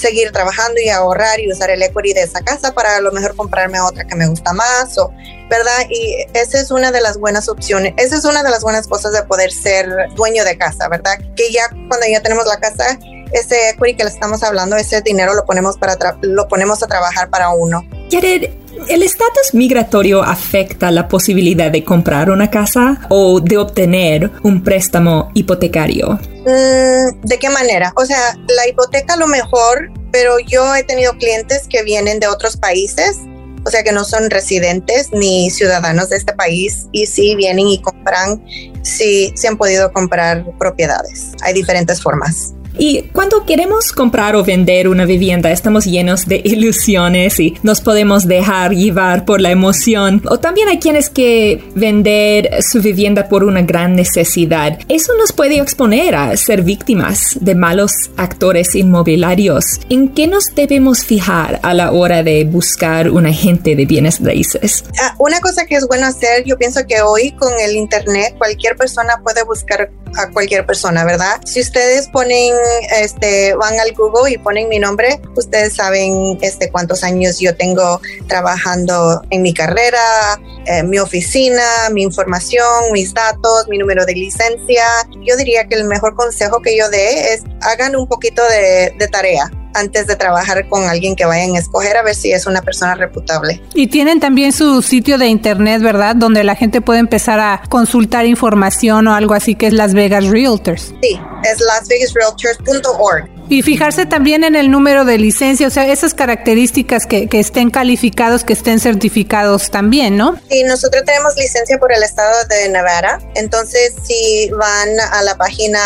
seguir 0.00 0.32
trabajando 0.32 0.80
y 0.80 0.88
ahorrar 0.88 1.40
y 1.40 1.50
usar 1.50 1.70
el 1.70 1.82
equity 1.82 2.12
de 2.12 2.22
esa 2.22 2.40
casa 2.40 2.72
para 2.72 2.96
a 2.96 3.00
lo 3.00 3.12
mejor 3.12 3.36
comprarme 3.36 3.80
otra 3.80 4.06
que 4.06 4.14
me 4.14 4.26
gusta 4.26 4.52
más 4.52 4.96
o 4.98 5.12
verdad 5.48 5.86
y 5.88 6.16
esa 6.32 6.60
es 6.60 6.70
una 6.70 6.90
de 6.90 7.00
las 7.00 7.18
buenas 7.18 7.48
opciones 7.48 7.94
esa 7.96 8.16
es 8.16 8.24
una 8.24 8.42
de 8.42 8.50
las 8.50 8.62
buenas 8.62 8.86
cosas 8.86 9.12
de 9.12 9.22
poder 9.24 9.52
ser 9.52 9.86
dueño 10.14 10.44
de 10.44 10.56
casa 10.56 10.88
verdad 10.88 11.18
que 11.36 11.52
ya 11.52 11.68
cuando 11.88 12.06
ya 12.10 12.22
tenemos 12.22 12.46
la 12.46 12.58
casa 12.58 12.98
ese 13.32 13.70
equity 13.70 13.96
que 13.96 14.04
le 14.04 14.10
estamos 14.10 14.42
hablando 14.42 14.76
ese 14.76 15.00
dinero 15.02 15.34
lo 15.34 15.44
ponemos 15.44 15.76
para 15.76 15.96
lo 16.22 16.48
ponemos 16.48 16.82
a 16.82 16.86
trabajar 16.86 17.30
para 17.30 17.50
uno. 17.50 17.84
Jared, 18.10 18.50
¿El 18.88 19.02
estatus 19.02 19.52
migratorio 19.52 20.22
afecta 20.22 20.90
la 20.90 21.06
posibilidad 21.06 21.70
de 21.70 21.84
comprar 21.84 22.30
una 22.30 22.50
casa 22.50 23.00
o 23.08 23.40
de 23.40 23.58
obtener 23.58 24.30
un 24.42 24.62
préstamo 24.62 25.30
hipotecario? 25.34 26.18
Mm, 26.50 27.20
¿De 27.22 27.38
qué 27.38 27.48
manera? 27.48 27.92
O 27.96 28.04
sea, 28.04 28.36
la 28.48 28.68
hipoteca 28.68 29.14
a 29.14 29.16
lo 29.16 29.26
mejor, 29.26 29.90
pero 30.10 30.38
yo 30.40 30.74
he 30.74 30.82
tenido 30.82 31.12
clientes 31.14 31.66
que 31.68 31.82
vienen 31.82 32.18
de 32.18 32.26
otros 32.26 32.56
países, 32.56 33.18
o 33.64 33.70
sea, 33.70 33.82
que 33.82 33.92
no 33.92 34.04
son 34.04 34.30
residentes 34.30 35.10
ni 35.12 35.50
ciudadanos 35.50 36.08
de 36.08 36.16
este 36.16 36.32
país 36.32 36.86
y 36.92 37.06
sí 37.06 37.36
vienen 37.36 37.68
y 37.68 37.80
compran, 37.80 38.42
sí, 38.82 39.32
sí 39.36 39.46
han 39.46 39.56
podido 39.56 39.92
comprar 39.92 40.44
propiedades. 40.58 41.32
Hay 41.42 41.52
diferentes 41.52 42.02
formas. 42.02 42.54
Y 42.78 43.02
cuando 43.12 43.44
queremos 43.44 43.92
comprar 43.92 44.36
o 44.36 44.44
vender 44.44 44.88
una 44.88 45.04
vivienda, 45.04 45.50
estamos 45.50 45.84
llenos 45.84 46.26
de 46.26 46.40
ilusiones 46.44 47.38
y 47.40 47.54
nos 47.62 47.80
podemos 47.80 48.26
dejar 48.26 48.72
llevar 48.72 49.24
por 49.24 49.40
la 49.40 49.50
emoción. 49.50 50.22
O 50.28 50.38
también 50.38 50.68
hay 50.68 50.78
quienes 50.78 51.10
que 51.10 51.62
vender 51.74 52.62
su 52.62 52.80
vivienda 52.80 53.28
por 53.28 53.44
una 53.44 53.62
gran 53.62 53.94
necesidad. 53.94 54.78
Eso 54.88 55.14
nos 55.16 55.32
puede 55.32 55.58
exponer 55.58 56.14
a 56.14 56.36
ser 56.36 56.62
víctimas 56.62 57.36
de 57.40 57.54
malos 57.54 57.92
actores 58.16 58.74
inmobiliarios. 58.74 59.64
¿En 59.88 60.08
qué 60.08 60.26
nos 60.26 60.46
debemos 60.54 61.04
fijar 61.04 61.60
a 61.62 61.74
la 61.74 61.92
hora 61.92 62.22
de 62.22 62.44
buscar 62.44 63.10
un 63.10 63.26
agente 63.26 63.76
de 63.76 63.86
bienes 63.86 64.20
raíces? 64.20 64.84
Ah, 65.00 65.14
una 65.18 65.40
cosa 65.40 65.66
que 65.66 65.76
es 65.76 65.86
bueno 65.86 66.06
hacer, 66.06 66.44
yo 66.44 66.56
pienso 66.56 66.80
que 66.86 67.00
hoy 67.02 67.32
con 67.32 67.52
el 67.60 67.76
Internet 67.76 68.34
cualquier 68.38 68.76
persona 68.76 69.20
puede 69.22 69.42
buscar 69.44 69.90
a 70.16 70.30
cualquier 70.30 70.66
persona, 70.66 71.04
¿verdad? 71.04 71.40
Si 71.44 71.60
ustedes 71.60 72.08
ponen 72.08 72.54
este, 73.00 73.54
van 73.54 73.78
al 73.78 73.92
Google 73.94 74.30
y 74.30 74.38
ponen 74.38 74.68
mi 74.68 74.78
nombre, 74.78 75.20
ustedes 75.36 75.74
saben 75.74 76.38
este, 76.40 76.70
cuántos 76.70 77.04
años 77.04 77.38
yo 77.40 77.56
tengo 77.56 78.00
trabajando 78.28 79.22
en 79.30 79.42
mi 79.42 79.54
carrera, 79.54 80.40
eh, 80.66 80.82
mi 80.82 80.98
oficina, 80.98 81.90
mi 81.92 82.02
información, 82.02 82.92
mis 82.92 83.14
datos, 83.14 83.68
mi 83.68 83.78
número 83.78 84.04
de 84.04 84.14
licencia. 84.14 84.84
Yo 85.26 85.36
diría 85.36 85.66
que 85.66 85.76
el 85.76 85.84
mejor 85.84 86.14
consejo 86.14 86.60
que 86.60 86.76
yo 86.76 86.88
dé 86.90 87.34
es 87.34 87.42
hagan 87.62 87.96
un 87.96 88.06
poquito 88.06 88.42
de, 88.48 88.94
de 88.98 89.08
tarea 89.08 89.50
antes 89.74 90.06
de 90.06 90.16
trabajar 90.16 90.68
con 90.68 90.84
alguien 90.84 91.16
que 91.16 91.24
vayan 91.24 91.56
a 91.56 91.58
escoger 91.58 91.96
a 91.96 92.02
ver 92.02 92.14
si 92.14 92.32
es 92.32 92.46
una 92.46 92.62
persona 92.62 92.94
reputable. 92.94 93.62
Y 93.74 93.88
tienen 93.88 94.20
también 94.20 94.52
su 94.52 94.82
sitio 94.82 95.18
de 95.18 95.26
internet, 95.26 95.82
¿verdad? 95.82 96.16
Donde 96.16 96.44
la 96.44 96.54
gente 96.54 96.80
puede 96.80 97.00
empezar 97.00 97.40
a 97.40 97.62
consultar 97.68 98.26
información 98.26 99.06
o 99.08 99.14
algo 99.14 99.34
así 99.34 99.54
que 99.54 99.66
es 99.66 99.72
Las 99.72 99.94
Vegas 99.94 100.26
Realtors. 100.26 100.94
Sí, 101.02 101.20
es 101.44 101.60
lasvegasrealtors.org. 101.60 103.39
Y 103.50 103.62
fijarse 103.62 104.06
también 104.06 104.44
en 104.44 104.54
el 104.54 104.70
número 104.70 105.04
de 105.04 105.18
licencia, 105.18 105.66
o 105.66 105.70
sea, 105.70 105.90
esas 105.90 106.14
características 106.14 107.04
que, 107.04 107.26
que, 107.26 107.40
estén 107.40 107.70
calificados, 107.70 108.44
que 108.44 108.52
estén 108.52 108.78
certificados 108.78 109.72
también, 109.72 110.16
¿no? 110.16 110.40
Sí, 110.48 110.62
nosotros 110.62 111.02
tenemos 111.04 111.36
licencia 111.36 111.76
por 111.76 111.92
el 111.92 112.00
estado 112.04 112.32
de 112.48 112.68
Nevada, 112.68 113.20
entonces 113.34 113.92
si 114.04 114.48
van 114.50 115.00
a 115.00 115.22
la 115.24 115.36
página 115.36 115.80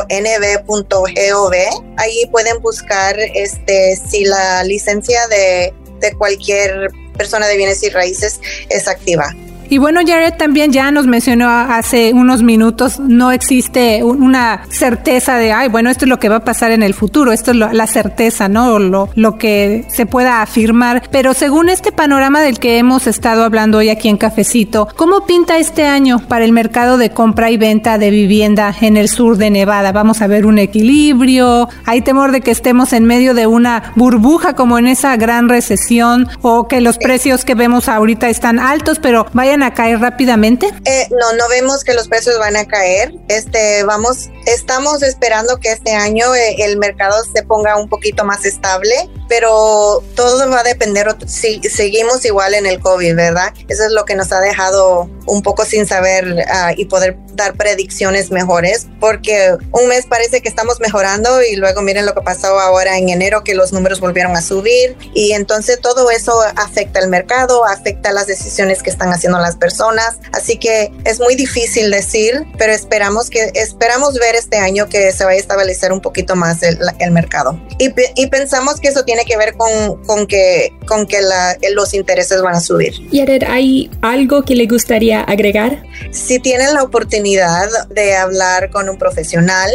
ahí 1.96 2.26
pueden 2.32 2.60
buscar 2.60 3.16
este 3.20 3.94
si 3.94 4.24
la 4.24 4.64
licencia 4.64 5.28
de, 5.28 5.72
de 6.00 6.12
cualquier 6.14 6.90
persona 7.16 7.46
de 7.46 7.56
bienes 7.56 7.84
y 7.84 7.90
raíces 7.90 8.40
es 8.68 8.88
activa. 8.88 9.32
Y 9.68 9.78
bueno, 9.78 10.00
Jared 10.06 10.34
también 10.34 10.72
ya 10.72 10.90
nos 10.90 11.06
mencionó 11.06 11.48
hace 11.48 12.12
unos 12.12 12.42
minutos, 12.42 13.00
no 13.00 13.32
existe 13.32 14.02
una 14.04 14.62
certeza 14.68 15.36
de, 15.36 15.52
ay, 15.52 15.68
bueno, 15.68 15.90
esto 15.90 16.04
es 16.04 16.08
lo 16.08 16.18
que 16.18 16.28
va 16.28 16.36
a 16.36 16.44
pasar 16.44 16.70
en 16.70 16.82
el 16.82 16.94
futuro, 16.94 17.32
esto 17.32 17.50
es 17.50 17.56
la 17.56 17.86
certeza, 17.86 18.48
¿no? 18.48 18.78
Lo, 18.78 19.08
lo 19.14 19.38
que 19.38 19.84
se 19.88 20.06
pueda 20.06 20.42
afirmar. 20.42 21.02
Pero 21.10 21.34
según 21.34 21.68
este 21.68 21.92
panorama 21.92 22.40
del 22.40 22.58
que 22.58 22.78
hemos 22.78 23.06
estado 23.06 23.44
hablando 23.44 23.78
hoy 23.78 23.88
aquí 23.88 24.08
en 24.08 24.16
Cafecito, 24.16 24.88
¿cómo 24.96 25.26
pinta 25.26 25.58
este 25.58 25.86
año 25.86 26.20
para 26.28 26.44
el 26.44 26.52
mercado 26.52 26.98
de 26.98 27.10
compra 27.10 27.50
y 27.50 27.56
venta 27.56 27.98
de 27.98 28.10
vivienda 28.10 28.74
en 28.80 28.96
el 28.96 29.08
sur 29.08 29.36
de 29.36 29.50
Nevada? 29.50 29.92
Vamos 29.92 30.22
a 30.22 30.26
ver 30.26 30.46
un 30.46 30.58
equilibrio, 30.58 31.68
hay 31.84 32.02
temor 32.02 32.32
de 32.32 32.40
que 32.40 32.50
estemos 32.50 32.92
en 32.92 33.04
medio 33.04 33.34
de 33.34 33.46
una 33.46 33.92
burbuja 33.96 34.54
como 34.54 34.78
en 34.78 34.86
esa 34.86 35.16
gran 35.16 35.48
recesión 35.48 36.28
o 36.42 36.68
que 36.68 36.80
los 36.80 36.98
precios 36.98 37.44
que 37.44 37.54
vemos 37.54 37.88
ahorita 37.88 38.28
están 38.28 38.58
altos, 38.58 38.98
pero 39.00 39.26
vayan 39.32 39.55
a 39.62 39.72
caer 39.72 40.00
rápidamente? 40.00 40.68
Eh, 40.84 41.08
no, 41.10 41.32
no 41.32 41.48
vemos 41.48 41.84
que 41.84 41.94
los 41.94 42.08
precios 42.08 42.38
van 42.38 42.56
a 42.56 42.66
caer. 42.66 43.14
Este, 43.28 43.84
vamos, 43.84 44.30
estamos 44.46 45.02
esperando 45.02 45.58
que 45.58 45.72
este 45.72 45.92
año 45.92 46.34
eh, 46.34 46.56
el 46.58 46.78
mercado 46.78 47.22
se 47.24 47.42
ponga 47.42 47.76
un 47.76 47.88
poquito 47.88 48.24
más 48.24 48.44
estable, 48.44 48.94
pero 49.28 50.02
todo 50.14 50.48
va 50.50 50.60
a 50.60 50.62
depender 50.62 51.14
si 51.26 51.60
seguimos 51.62 52.24
igual 52.24 52.54
en 52.54 52.66
el 52.66 52.80
COVID, 52.80 53.14
¿verdad? 53.14 53.52
Eso 53.68 53.84
es 53.84 53.92
lo 53.92 54.04
que 54.04 54.14
nos 54.14 54.32
ha 54.32 54.40
dejado 54.40 55.08
un 55.26 55.42
poco 55.42 55.64
sin 55.64 55.86
saber 55.86 56.44
ah, 56.48 56.72
y 56.76 56.86
poder 56.86 57.16
dar 57.34 57.54
predicciones 57.54 58.30
mejores, 58.30 58.86
porque 58.98 59.56
un 59.72 59.88
mes 59.88 60.06
parece 60.06 60.40
que 60.40 60.48
estamos 60.48 60.80
mejorando 60.80 61.42
y 61.42 61.56
luego 61.56 61.82
miren 61.82 62.06
lo 62.06 62.14
que 62.14 62.22
pasó 62.22 62.58
ahora 62.58 62.96
en 62.96 63.10
enero, 63.10 63.44
que 63.44 63.54
los 63.54 63.72
números 63.72 64.00
volvieron 64.00 64.34
a 64.36 64.42
subir 64.42 64.96
y 65.14 65.32
entonces 65.32 65.80
todo 65.80 66.10
eso 66.10 66.40
afecta 66.56 66.98
al 66.98 67.08
mercado, 67.08 67.64
afecta 67.64 68.12
las 68.12 68.26
decisiones 68.26 68.82
que 68.82 68.90
están 68.90 69.12
haciendo 69.12 69.38
las 69.38 69.56
personas, 69.56 70.16
así 70.32 70.58
que 70.58 70.90
es 71.04 71.20
muy 71.20 71.34
difícil 71.34 71.90
decir, 71.90 72.46
pero 72.58 72.72
esperamos 72.72 73.28
que 73.28 73.50
esperamos 73.54 74.14
ver 74.14 74.34
este 74.34 74.56
año 74.56 74.88
que 74.88 75.12
se 75.12 75.24
vaya 75.24 75.36
a 75.36 75.40
establecer 75.40 75.92
un 75.92 76.00
poquito 76.00 76.36
más 76.36 76.62
el, 76.62 76.78
mercado 77.10 77.60
y, 77.78 77.92
y, 78.16 78.26
pensamos 78.26 78.80
que 78.80 78.88
eso 78.88 79.04
tiene 79.04 79.15
que 79.24 79.36
ver 79.36 79.54
con, 79.56 80.02
con 80.04 80.26
que 80.26 80.72
con 80.86 81.06
que 81.06 81.20
la, 81.20 81.56
los 81.72 81.94
intereses 81.94 82.42
van 82.42 82.54
a 82.54 82.60
subir. 82.60 82.94
Yared, 83.10 83.44
¿hay 83.44 83.90
algo 84.02 84.42
que 84.42 84.54
le 84.54 84.66
gustaría 84.66 85.22
agregar? 85.22 85.82
Si 86.10 86.38
tienen 86.38 86.74
la 86.74 86.82
oportunidad 86.82 87.68
de 87.90 88.14
hablar 88.14 88.70
con 88.70 88.88
un 88.88 88.98
profesional 88.98 89.70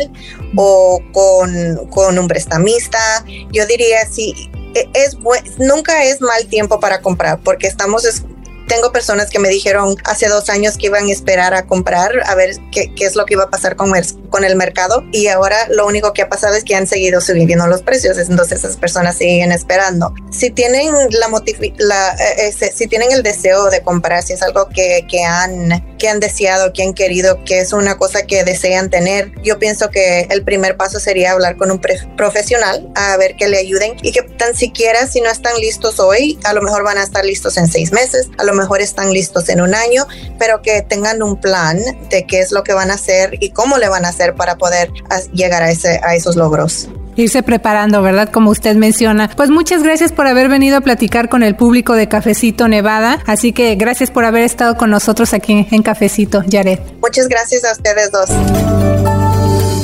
o 0.56 1.02
con, 1.12 1.88
con 1.90 2.18
un 2.18 2.28
prestamista, 2.28 3.00
yo 3.52 3.66
diría 3.66 4.06
si 4.10 4.34
e, 4.74 4.90
es 4.94 5.18
nunca 5.58 6.04
es 6.04 6.22
mal 6.22 6.46
tiempo 6.48 6.80
para 6.80 7.02
comprar 7.02 7.40
porque 7.44 7.68
estamos 7.68 8.04
tengo 8.68 8.92
personas 8.94 9.30
que 9.30 9.40
me 9.40 9.50
dijeron 9.50 9.96
hace 10.06 10.30
dos 10.30 10.50
años 10.50 10.78
que 10.78 10.86
iban 10.86 11.08
a 11.08 11.12
esperar 11.12 11.54
a 11.54 11.66
comprar 11.66 12.12
a 12.26 12.36
ver 12.36 12.56
qué, 12.72 12.94
qué 12.96 13.06
es 13.06 13.16
lo 13.18 13.26
que 13.26 13.34
iba 13.34 13.44
a 13.44 13.50
pasar 13.50 13.76
con 13.76 13.94
el, 13.96 14.06
con 14.32 14.44
el 14.44 14.56
mercado 14.56 15.04
y 15.12 15.28
ahora 15.28 15.68
lo 15.70 15.86
único 15.86 16.14
que 16.14 16.24
ha 16.24 16.30
pasado 16.30 16.56
es 16.56 16.64
que 16.64 16.74
han 16.74 16.88
seguido 16.88 17.22
subiendo 17.22 17.52
los 17.68 17.84
precios, 17.84 18.18
entonces 18.18 18.60
esas 18.60 18.78
personas 18.78 19.18
siguen 19.18 19.52
esperando. 19.52 20.14
Si 20.32 20.50
tienen 20.50 20.94
la, 21.12 21.30
la 21.78 22.16
eh, 22.38 22.52
si 22.52 22.88
tienen 22.88 23.12
el 23.12 23.24
deseo 23.24 23.70
de 23.70 23.82
comprar, 23.82 24.24
si 24.24 24.34
es 24.34 24.42
algo 24.42 24.70
que, 24.70 25.06
que, 25.10 25.24
han, 25.24 25.96
que 25.98 26.08
han 26.08 26.20
deseado, 26.20 26.72
que 26.74 26.84
han 26.84 26.94
querido, 26.94 27.44
que 27.44 27.60
es 27.60 27.74
una 27.74 27.98
cosa 27.98 28.24
que 28.24 28.44
desean 28.44 28.90
tener, 28.90 29.32
yo 29.44 29.60
pienso 29.60 29.90
que 29.90 30.28
el 30.30 30.44
primer 30.44 30.78
paso 30.78 31.00
sería 31.00 31.34
hablar 31.34 31.58
con 31.58 31.70
un 31.70 31.82
profesional 32.16 32.90
a 32.96 33.18
ver 33.18 33.36
que 33.36 33.50
le 33.50 33.58
ayuden 33.58 33.98
y 34.02 34.14
que 34.14 34.22
tan 34.22 34.56
siquiera 34.56 35.08
si 35.08 35.20
no 35.22 35.30
están 35.30 35.56
listos 35.58 36.00
hoy, 36.00 36.40
a 36.46 36.54
lo 36.54 36.62
mejor 36.62 36.84
van 36.84 36.98
a 36.98 37.04
estar 37.04 37.26
listos 37.26 37.58
en 37.58 37.68
seis 37.68 37.92
meses, 37.92 38.30
a 38.38 38.44
lo 38.46 38.54
mejor 38.54 38.82
están 38.82 39.12
listos 39.12 39.50
en 39.50 39.62
un 39.62 39.76
año, 39.76 40.08
pero 40.40 40.62
que 40.62 40.82
tengan 40.82 41.22
un 41.22 41.40
plan 41.40 41.80
de 42.10 42.26
qué 42.26 42.40
es 42.40 42.52
lo 42.52 42.64
que 42.64 42.74
van 42.74 42.92
a 42.92 42.94
hacer 42.94 43.36
y 43.40 43.50
cómo 43.50 43.78
le 43.78 43.90
van 43.90 44.06
a 44.06 44.10
hacer 44.10 44.21
para 44.36 44.56
poder 44.56 44.92
llegar 45.34 45.64
a, 45.64 45.72
ese, 45.72 46.00
a 46.04 46.16
esos 46.16 46.36
logros 46.36 46.90
irse 47.16 47.44
preparando, 47.44 48.02
¿verdad? 48.02 48.30
Como 48.30 48.50
usted 48.50 48.76
menciona. 48.76 49.30
Pues 49.36 49.50
muchas 49.50 49.84
gracias 49.84 50.12
por 50.12 50.28
haber 50.28 50.50
venido 50.50 50.78
a 50.78 50.82
platicar 50.82 51.30
con 51.30 51.44
el 51.44 51.56
público 51.56 51.94
de 51.94 52.08
Cafecito 52.08 52.68
Nevada. 52.68 53.20
Así 53.26 53.54
que 53.54 53.76
gracias 53.76 54.12
por 54.12 54.26
haber 54.26 54.44
estado 54.44 54.78
con 54.78 54.90
nosotros 54.90 55.34
aquí 55.34 55.68
en 55.70 55.84
Cafecito, 55.84 56.42
Jared. 56.50 56.80
Muchas 57.02 57.28
gracias 57.28 57.64
a 57.66 57.74
ustedes 57.74 58.12
dos. 58.12 59.21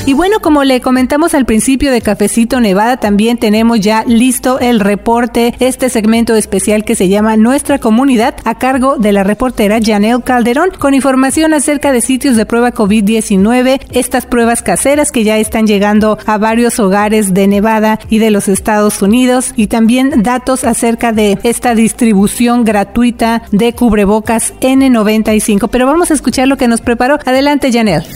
Y 0.08 0.14
bueno, 0.14 0.40
como 0.40 0.64
le 0.64 0.80
comentamos 0.80 1.34
al 1.34 1.46
principio 1.46 1.92
de 1.92 2.00
Cafecito 2.00 2.62
Nevada, 2.62 2.96
también 2.96 3.38
tenemos 3.38 3.82
ya 3.82 4.06
listo 4.08 4.58
el 4.58 4.80
reporte, 4.80 5.54
este 5.60 5.90
segmento 5.90 6.34
especial 6.36 6.86
que 6.86 6.96
se 6.96 7.10
llama 7.10 7.36
Nuestra 7.36 7.78
Comunidad, 7.78 8.36
a 8.46 8.58
cargo 8.58 8.96
de 8.96 9.12
la 9.12 9.26
reportera 9.26 9.80
Janelle 9.84 10.24
Calderón, 10.24 10.70
con 10.80 10.94
información 10.94 11.54
acerca 11.54 11.92
de 11.92 12.00
sitios 12.00 12.38
de 12.38 12.46
prueba 12.46 12.74
COVID-19, 12.74 13.82
estas 13.92 14.26
pruebas 14.26 14.62
caseras 14.62 15.12
que 15.12 15.26
ya 15.26 15.38
están 15.40 15.68
llegando 15.68 16.18
a 16.26 16.38
varios 16.38 16.80
hogares 16.80 17.34
de 17.34 17.50
Nevada 17.50 18.00
y 18.10 18.20
de 18.20 18.32
los 18.32 18.48
Estados 18.48 19.02
Unidos, 19.02 19.52
y 19.58 19.68
también 19.68 20.24
datos 20.24 20.64
acerca 20.64 21.12
de 21.12 21.38
esta 21.44 21.76
distribución 21.76 22.64
gratuita 22.64 23.44
de 23.52 23.74
cubrebocas 23.74 24.54
N95. 24.62 25.68
Pero 25.70 25.86
vamos 25.86 26.12
a 26.12 26.14
escuchar 26.14 26.48
lo 26.48 26.56
que 26.56 26.70
nos 26.70 26.80
preparó. 26.80 27.20
Adelante, 27.26 27.74
Janelle. 27.74 28.08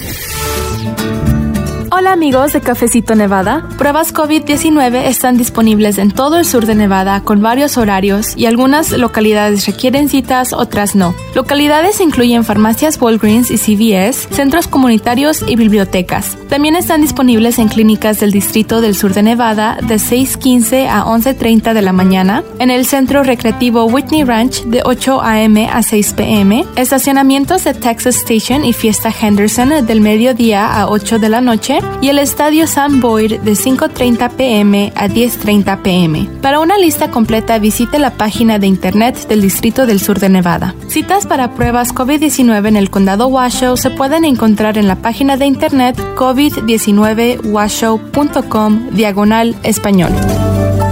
Hola 1.94 2.14
amigos 2.14 2.54
de 2.54 2.62
Cafecito 2.62 3.16
Nevada. 3.16 3.68
Pruebas 3.78 4.14
COVID-19 4.14 5.08
están 5.08 5.38
disponibles 5.38 5.98
en 5.98 6.10
todo 6.10 6.38
el 6.38 6.46
sur 6.46 6.66
de 6.66 6.74
Nevada 6.74 7.20
con 7.20 7.42
varios 7.42 7.78
horarios 7.78 8.38
y 8.38 8.46
algunas 8.46 8.94
localidades 8.94 9.66
requieren 9.66 10.08
citas, 10.08 10.54
otras 10.54 10.96
no. 10.96 11.14
Localidades 11.36 12.00
incluyen 12.00 12.46
farmacias 12.46 13.00
Walgreens 13.02 13.52
y 13.52 13.58
CVS, 13.58 14.30
centros 14.34 14.68
comunitarios 14.68 15.44
y 15.46 15.58
bibliotecas. 15.58 16.38
También 16.48 16.78
están 16.78 17.02
disponibles 17.02 17.60
en 17.60 17.68
clínicas 17.68 18.22
del 18.22 18.32
distrito 18.32 18.80
del 18.80 18.96
sur 18.96 19.14
de 19.14 19.24
Nevada 19.24 19.78
de 19.82 19.96
6.15 19.96 20.88
a 20.88 21.04
11.30 21.04 21.74
de 21.74 21.82
la 21.82 21.92
mañana, 21.92 22.42
en 22.60 22.72
el 22.72 22.86
centro 22.86 23.22
recreativo 23.24 23.84
Whitney 23.84 24.24
Ranch 24.24 24.64
de 24.64 24.82
8 24.86 25.22
a.m. 25.22 25.70
a 25.70 25.84
6 25.84 26.14
p.m., 26.14 26.66
estacionamientos 26.78 27.66
de 27.66 27.74
Texas 27.74 28.16
Station 28.16 28.64
y 28.64 28.72
Fiesta 28.72 29.12
Henderson 29.12 29.86
del 29.86 30.00
mediodía 30.00 30.74
a 30.74 30.88
8 30.88 31.20
de 31.20 31.28
la 31.28 31.42
noche, 31.42 31.81
y 32.02 32.10
el 32.10 32.20
Estadio 32.20 32.68
Sam 32.68 33.00
Boyd 33.00 33.40
de 33.42 33.54
5.30 33.54 34.32
pm 34.32 34.92
a 34.96 35.08
10.30 35.08 35.82
pm. 35.82 36.30
Para 36.42 36.60
una 36.60 36.78
lista 36.78 37.10
completa 37.12 37.58
visite 37.60 38.00
la 38.00 38.12
página 38.12 38.60
de 38.60 38.68
internet 38.68 39.28
del 39.28 39.42
Distrito 39.42 39.86
del 39.86 40.00
Sur 40.00 40.20
de 40.20 40.30
Nevada. 40.30 40.74
Citas 40.88 41.26
para 41.26 41.54
pruebas 41.54 41.94
COVID-19 41.94 42.68
en 42.68 42.76
el 42.76 42.90
condado 42.90 43.28
Washoe 43.28 43.78
se 43.78 43.92
pueden 43.92 44.26
encontrar 44.26 44.78
en 44.78 44.88
la 44.88 44.98
página 44.98 45.38
de 45.38 45.46
internet 45.46 45.98
covid19washoe.com 46.16 48.90
diagonal 48.92 49.56
español. 49.64 50.12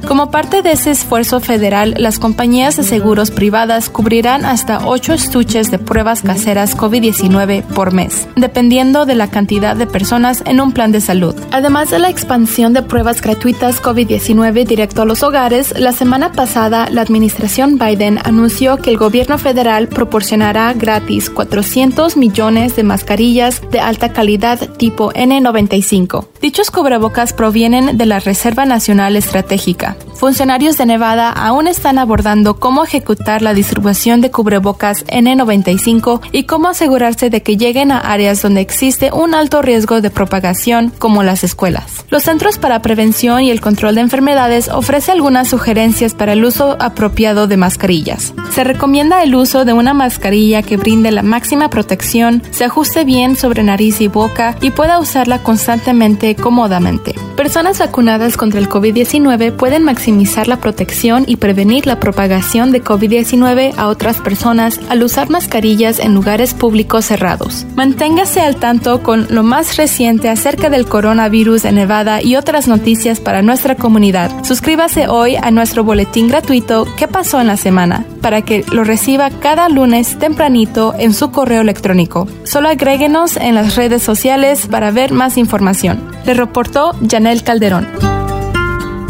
Como 0.06 0.30
parte 0.30 0.62
de 0.62 0.75
ese 0.76 0.90
esfuerzo 0.90 1.40
federal, 1.40 1.94
las 1.96 2.18
compañías 2.18 2.76
de 2.76 2.82
seguros 2.82 3.30
privadas 3.30 3.88
cubrirán 3.88 4.44
hasta 4.44 4.86
8 4.86 5.14
estuches 5.14 5.70
de 5.70 5.78
pruebas 5.78 6.20
caseras 6.20 6.76
COVID-19 6.76 7.62
por 7.62 7.94
mes, 7.94 8.28
dependiendo 8.36 9.06
de 9.06 9.14
la 9.14 9.30
cantidad 9.30 9.74
de 9.74 9.86
personas 9.86 10.42
en 10.44 10.60
un 10.60 10.72
plan 10.72 10.92
de 10.92 11.00
salud. 11.00 11.34
Además 11.50 11.88
de 11.88 11.98
la 11.98 12.10
expansión 12.10 12.74
de 12.74 12.82
pruebas 12.82 13.22
gratuitas 13.22 13.82
COVID-19 13.82 14.66
directo 14.66 15.00
a 15.00 15.06
los 15.06 15.22
hogares, 15.22 15.72
la 15.78 15.92
semana 15.92 16.32
pasada 16.32 16.90
la 16.90 17.00
administración 17.00 17.78
Biden 17.78 18.18
anunció 18.24 18.76
que 18.76 18.90
el 18.90 18.98
gobierno 18.98 19.38
federal 19.38 19.88
proporcionará 19.88 20.74
gratis 20.74 21.30
400 21.30 22.18
millones 22.18 22.76
de 22.76 22.82
mascarillas 22.82 23.62
de 23.70 23.80
alta 23.80 24.12
calidad 24.12 24.58
tipo 24.76 25.10
N95. 25.14 26.26
Dichos 26.42 26.70
cubrebocas 26.70 27.32
provienen 27.32 27.96
de 27.96 28.04
la 28.04 28.20
Reserva 28.20 28.66
Nacional 28.66 29.16
Estratégica. 29.16 29.96
Funcionarios 30.16 30.65
de 30.74 30.84
Nevada 30.84 31.30
aún 31.30 31.68
están 31.68 31.96
abordando 31.96 32.58
cómo 32.58 32.82
ejecutar 32.82 33.40
la 33.40 33.54
distribución 33.54 34.20
de 34.20 34.32
cubrebocas 34.32 35.06
N95 35.06 36.22
y 36.32 36.42
cómo 36.42 36.68
asegurarse 36.68 37.30
de 37.30 37.40
que 37.40 37.56
lleguen 37.56 37.92
a 37.92 38.00
áreas 38.00 38.42
donde 38.42 38.62
existe 38.62 39.12
un 39.12 39.36
alto 39.36 39.62
riesgo 39.62 40.00
de 40.00 40.10
propagación, 40.10 40.92
como 40.98 41.22
las 41.22 41.44
escuelas. 41.44 42.04
Los 42.10 42.24
Centros 42.24 42.58
para 42.58 42.82
Prevención 42.82 43.42
y 43.42 43.52
el 43.52 43.60
Control 43.60 43.94
de 43.94 44.00
Enfermedades 44.00 44.68
ofrece 44.68 45.12
algunas 45.12 45.46
sugerencias 45.46 46.14
para 46.14 46.32
el 46.32 46.44
uso 46.44 46.76
apropiado 46.80 47.46
de 47.46 47.56
mascarillas. 47.56 48.34
Se 48.50 48.64
recomienda 48.64 49.22
el 49.22 49.36
uso 49.36 49.64
de 49.64 49.72
una 49.72 49.94
mascarilla 49.94 50.62
que 50.62 50.76
brinde 50.76 51.12
la 51.12 51.22
máxima 51.22 51.70
protección, 51.70 52.42
se 52.50 52.64
ajuste 52.64 53.04
bien 53.04 53.36
sobre 53.36 53.62
nariz 53.62 54.00
y 54.00 54.08
boca 54.08 54.56
y 54.60 54.72
pueda 54.72 54.98
usarla 54.98 55.44
constantemente 55.44 56.34
cómodamente. 56.34 57.14
Personas 57.36 57.78
vacunadas 57.78 58.36
contra 58.38 58.58
el 58.58 58.68
COVID-19 58.68 59.52
pueden 59.52 59.84
maximizar 59.84 60.48
la 60.48 60.55
protección 60.60 61.24
y 61.26 61.36
prevenir 61.36 61.86
la 61.86 62.00
propagación 62.00 62.72
de 62.72 62.82
COVID-19 62.82 63.74
a 63.76 63.88
otras 63.88 64.18
personas 64.18 64.80
al 64.88 65.02
usar 65.02 65.30
mascarillas 65.30 65.98
en 65.98 66.14
lugares 66.14 66.54
públicos 66.54 67.04
cerrados. 67.04 67.66
Manténgase 67.74 68.40
al 68.40 68.56
tanto 68.56 69.02
con 69.02 69.26
lo 69.30 69.42
más 69.42 69.76
reciente 69.76 70.28
acerca 70.28 70.70
del 70.70 70.86
coronavirus 70.86 71.64
en 71.64 71.76
Nevada 71.76 72.22
y 72.22 72.36
otras 72.36 72.68
noticias 72.68 73.20
para 73.20 73.42
nuestra 73.42 73.76
comunidad. 73.76 74.30
Suscríbase 74.44 75.08
hoy 75.08 75.36
a 75.36 75.50
nuestro 75.50 75.84
boletín 75.84 76.28
gratuito 76.28 76.86
¿Qué 76.96 77.08
pasó 77.08 77.40
en 77.40 77.46
la 77.46 77.56
semana? 77.56 78.04
para 78.26 78.42
que 78.42 78.64
lo 78.72 78.82
reciba 78.82 79.30
cada 79.30 79.68
lunes 79.68 80.18
tempranito 80.18 80.94
en 80.98 81.14
su 81.14 81.30
correo 81.30 81.60
electrónico. 81.60 82.26
Solo 82.42 82.68
agréguenos 82.68 83.36
en 83.36 83.54
las 83.54 83.76
redes 83.76 84.02
sociales 84.02 84.66
para 84.66 84.90
ver 84.90 85.12
más 85.12 85.38
información. 85.38 86.02
Le 86.24 86.34
reportó 86.34 86.90
Janel 87.08 87.44
Calderón. 87.44 88.15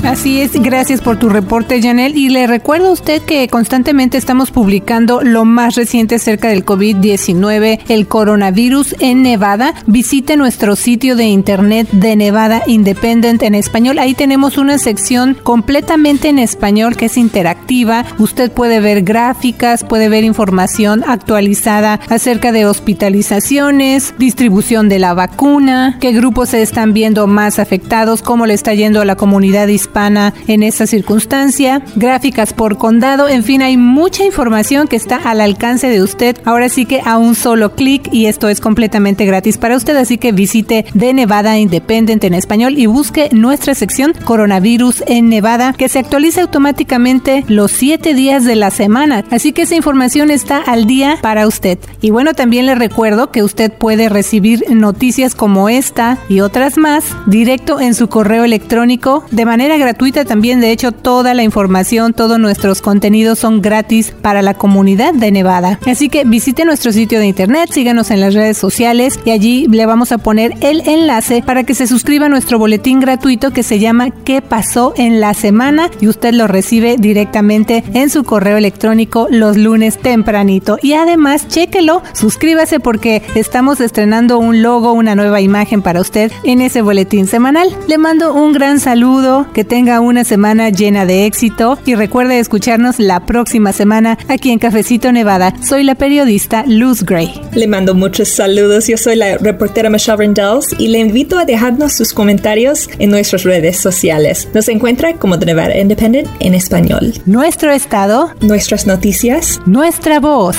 Así 0.06 0.40
es, 0.40 0.52
gracias 0.52 1.00
por 1.00 1.18
tu 1.18 1.28
reporte, 1.28 1.82
Janel. 1.82 2.16
Y 2.16 2.28
le 2.28 2.46
recuerdo 2.46 2.90
a 2.90 2.92
usted 2.92 3.22
que 3.22 3.48
constantemente 3.48 4.16
estamos 4.16 4.52
publicando 4.52 5.20
lo 5.20 5.44
más 5.44 5.74
reciente 5.74 6.14
acerca 6.14 6.46
del 6.46 6.64
COVID-19, 6.64 7.80
el 7.88 8.06
coronavirus 8.06 8.94
en 9.00 9.24
Nevada. 9.24 9.74
Visite 9.88 10.36
nuestro 10.36 10.76
sitio 10.76 11.16
de 11.16 11.24
internet 11.24 11.88
de 11.90 12.14
Nevada 12.14 12.62
Independent 12.68 13.42
en 13.42 13.56
español. 13.56 13.98
Ahí 13.98 14.14
tenemos 14.14 14.58
una 14.58 14.78
sección 14.78 15.34
completamente 15.42 16.28
en 16.28 16.38
español 16.38 16.96
que 16.96 17.06
es 17.06 17.16
interactiva. 17.16 18.04
Usted 18.18 18.52
puede 18.52 18.78
ver 18.78 19.02
gráficas, 19.02 19.82
puede 19.82 20.08
ver 20.08 20.22
información 20.22 21.02
actualizada 21.04 21.98
acerca 22.08 22.52
de 22.52 22.64
hospitalizaciones, 22.64 24.14
distribución 24.18 24.88
de 24.88 25.00
la 25.00 25.14
vacuna, 25.14 25.98
qué 26.00 26.12
grupos 26.12 26.50
se 26.50 26.62
están 26.62 26.92
viendo 26.92 27.26
más 27.26 27.58
afectados, 27.58 28.22
cómo 28.22 28.46
le 28.46 28.54
está 28.54 28.72
yendo 28.72 29.00
a 29.00 29.04
la 29.04 29.16
comunidad 29.16 29.66
hispana 29.66 29.95
en 29.96 30.62
esta 30.62 30.86
circunstancia, 30.86 31.80
gráficas 31.94 32.52
por 32.52 32.76
condado, 32.76 33.30
en 33.30 33.42
fin, 33.42 33.62
hay 33.62 33.78
mucha 33.78 34.24
información 34.26 34.88
que 34.88 34.96
está 34.96 35.16
al 35.16 35.40
alcance 35.40 35.88
de 35.88 36.02
usted. 36.02 36.36
Ahora 36.44 36.68
sí 36.68 36.84
que 36.84 37.00
a 37.02 37.16
un 37.16 37.34
solo 37.34 37.74
clic 37.74 38.12
y 38.12 38.26
esto 38.26 38.50
es 38.50 38.60
completamente 38.60 39.24
gratis 39.24 39.56
para 39.56 39.74
usted, 39.74 39.96
así 39.96 40.18
que 40.18 40.32
visite 40.32 40.84
de 40.92 41.14
Nevada 41.14 41.56
Independent 41.56 42.22
en 42.24 42.34
español 42.34 42.74
y 42.76 42.84
busque 42.84 43.30
nuestra 43.32 43.74
sección 43.74 44.12
Coronavirus 44.24 45.02
en 45.06 45.30
Nevada, 45.30 45.72
que 45.72 45.88
se 45.88 45.98
actualiza 45.98 46.42
automáticamente 46.42 47.44
los 47.48 47.72
siete 47.72 48.12
días 48.12 48.44
de 48.44 48.56
la 48.56 48.70
semana. 48.70 49.24
Así 49.30 49.52
que 49.52 49.62
esa 49.62 49.76
información 49.76 50.30
está 50.30 50.58
al 50.58 50.84
día 50.84 51.16
para 51.22 51.46
usted. 51.46 51.78
Y 52.02 52.10
bueno, 52.10 52.34
también 52.34 52.66
le 52.66 52.74
recuerdo 52.74 53.30
que 53.30 53.42
usted 53.42 53.72
puede 53.72 54.10
recibir 54.10 54.62
noticias 54.68 55.34
como 55.34 55.70
esta 55.70 56.18
y 56.28 56.40
otras 56.40 56.76
más 56.76 57.16
directo 57.24 57.80
en 57.80 57.94
su 57.94 58.08
correo 58.08 58.44
electrónico 58.44 59.24
de 59.30 59.46
manera 59.46 59.78
gratuita 59.78 59.85
también, 59.94 60.60
de 60.60 60.70
hecho, 60.70 60.92
toda 60.92 61.34
la 61.34 61.42
información, 61.42 62.12
todos 62.12 62.38
nuestros 62.38 62.80
contenidos 62.80 63.38
son 63.38 63.60
gratis 63.60 64.12
para 64.22 64.42
la 64.42 64.54
comunidad 64.54 65.14
de 65.14 65.30
Nevada. 65.30 65.78
Así 65.86 66.08
que 66.08 66.24
visite 66.24 66.64
nuestro 66.64 66.92
sitio 66.92 67.18
de 67.18 67.26
internet, 67.26 67.70
síganos 67.72 68.10
en 68.10 68.20
las 68.20 68.34
redes 68.34 68.56
sociales 68.56 69.18
y 69.24 69.30
allí 69.30 69.66
le 69.68 69.86
vamos 69.86 70.12
a 70.12 70.18
poner 70.18 70.54
el 70.60 70.86
enlace 70.88 71.42
para 71.44 71.64
que 71.64 71.74
se 71.74 71.86
suscriba 71.86 72.26
a 72.26 72.28
nuestro 72.28 72.58
boletín 72.58 73.00
gratuito 73.00 73.52
que 73.52 73.62
se 73.62 73.78
llama 73.78 74.10
¿Qué 74.10 74.42
pasó 74.42 74.94
en 74.96 75.20
la 75.20 75.34
semana? 75.34 75.90
y 76.00 76.08
usted 76.08 76.32
lo 76.32 76.46
recibe 76.46 76.96
directamente 76.98 77.84
en 77.94 78.10
su 78.10 78.24
correo 78.24 78.56
electrónico 78.56 79.26
los 79.30 79.56
lunes 79.56 79.98
tempranito. 79.98 80.78
Y 80.82 80.94
además, 80.94 81.48
chéquelo, 81.48 82.02
suscríbase 82.12 82.80
porque 82.80 83.22
estamos 83.34 83.80
estrenando 83.80 84.38
un 84.38 84.62
logo, 84.62 84.92
una 84.92 85.14
nueva 85.14 85.40
imagen 85.40 85.82
para 85.82 86.00
usted 86.00 86.32
en 86.44 86.60
ese 86.60 86.82
boletín 86.82 87.26
semanal. 87.26 87.68
Le 87.88 87.98
mando 87.98 88.34
un 88.34 88.52
gran 88.52 88.80
saludo, 88.80 89.46
que 89.52 89.64
tenga 89.76 90.00
una 90.00 90.24
semana 90.24 90.70
llena 90.70 91.04
de 91.04 91.26
éxito 91.26 91.78
y 91.84 91.96
recuerde 91.96 92.38
escucharnos 92.38 92.98
la 92.98 93.26
próxima 93.26 93.74
semana 93.74 94.16
aquí 94.26 94.50
en 94.50 94.58
Cafecito 94.58 95.12
Nevada. 95.12 95.52
Soy 95.60 95.84
la 95.84 95.94
periodista 95.94 96.64
Luz 96.66 97.02
Gray. 97.02 97.42
Le 97.52 97.66
mando 97.66 97.94
muchos 97.94 98.30
saludos. 98.30 98.86
Yo 98.86 98.96
soy 98.96 99.16
la 99.16 99.36
reportera 99.36 99.90
Michelle 99.90 100.16
Rendells 100.16 100.74
y 100.78 100.88
le 100.88 101.00
invito 101.00 101.38
a 101.38 101.44
dejarnos 101.44 101.92
sus 101.92 102.14
comentarios 102.14 102.88
en 102.98 103.10
nuestras 103.10 103.42
redes 103.42 103.76
sociales. 103.76 104.48
Nos 104.54 104.66
encuentra 104.70 105.12
como 105.12 105.38
The 105.38 105.44
Nevada 105.44 105.78
Independent 105.78 106.26
en 106.40 106.54
español. 106.54 107.12
Nuestro 107.26 107.70
estado. 107.70 108.32
Nuestras 108.40 108.86
noticias. 108.86 109.60
Nuestra 109.66 110.20
voz. 110.20 110.56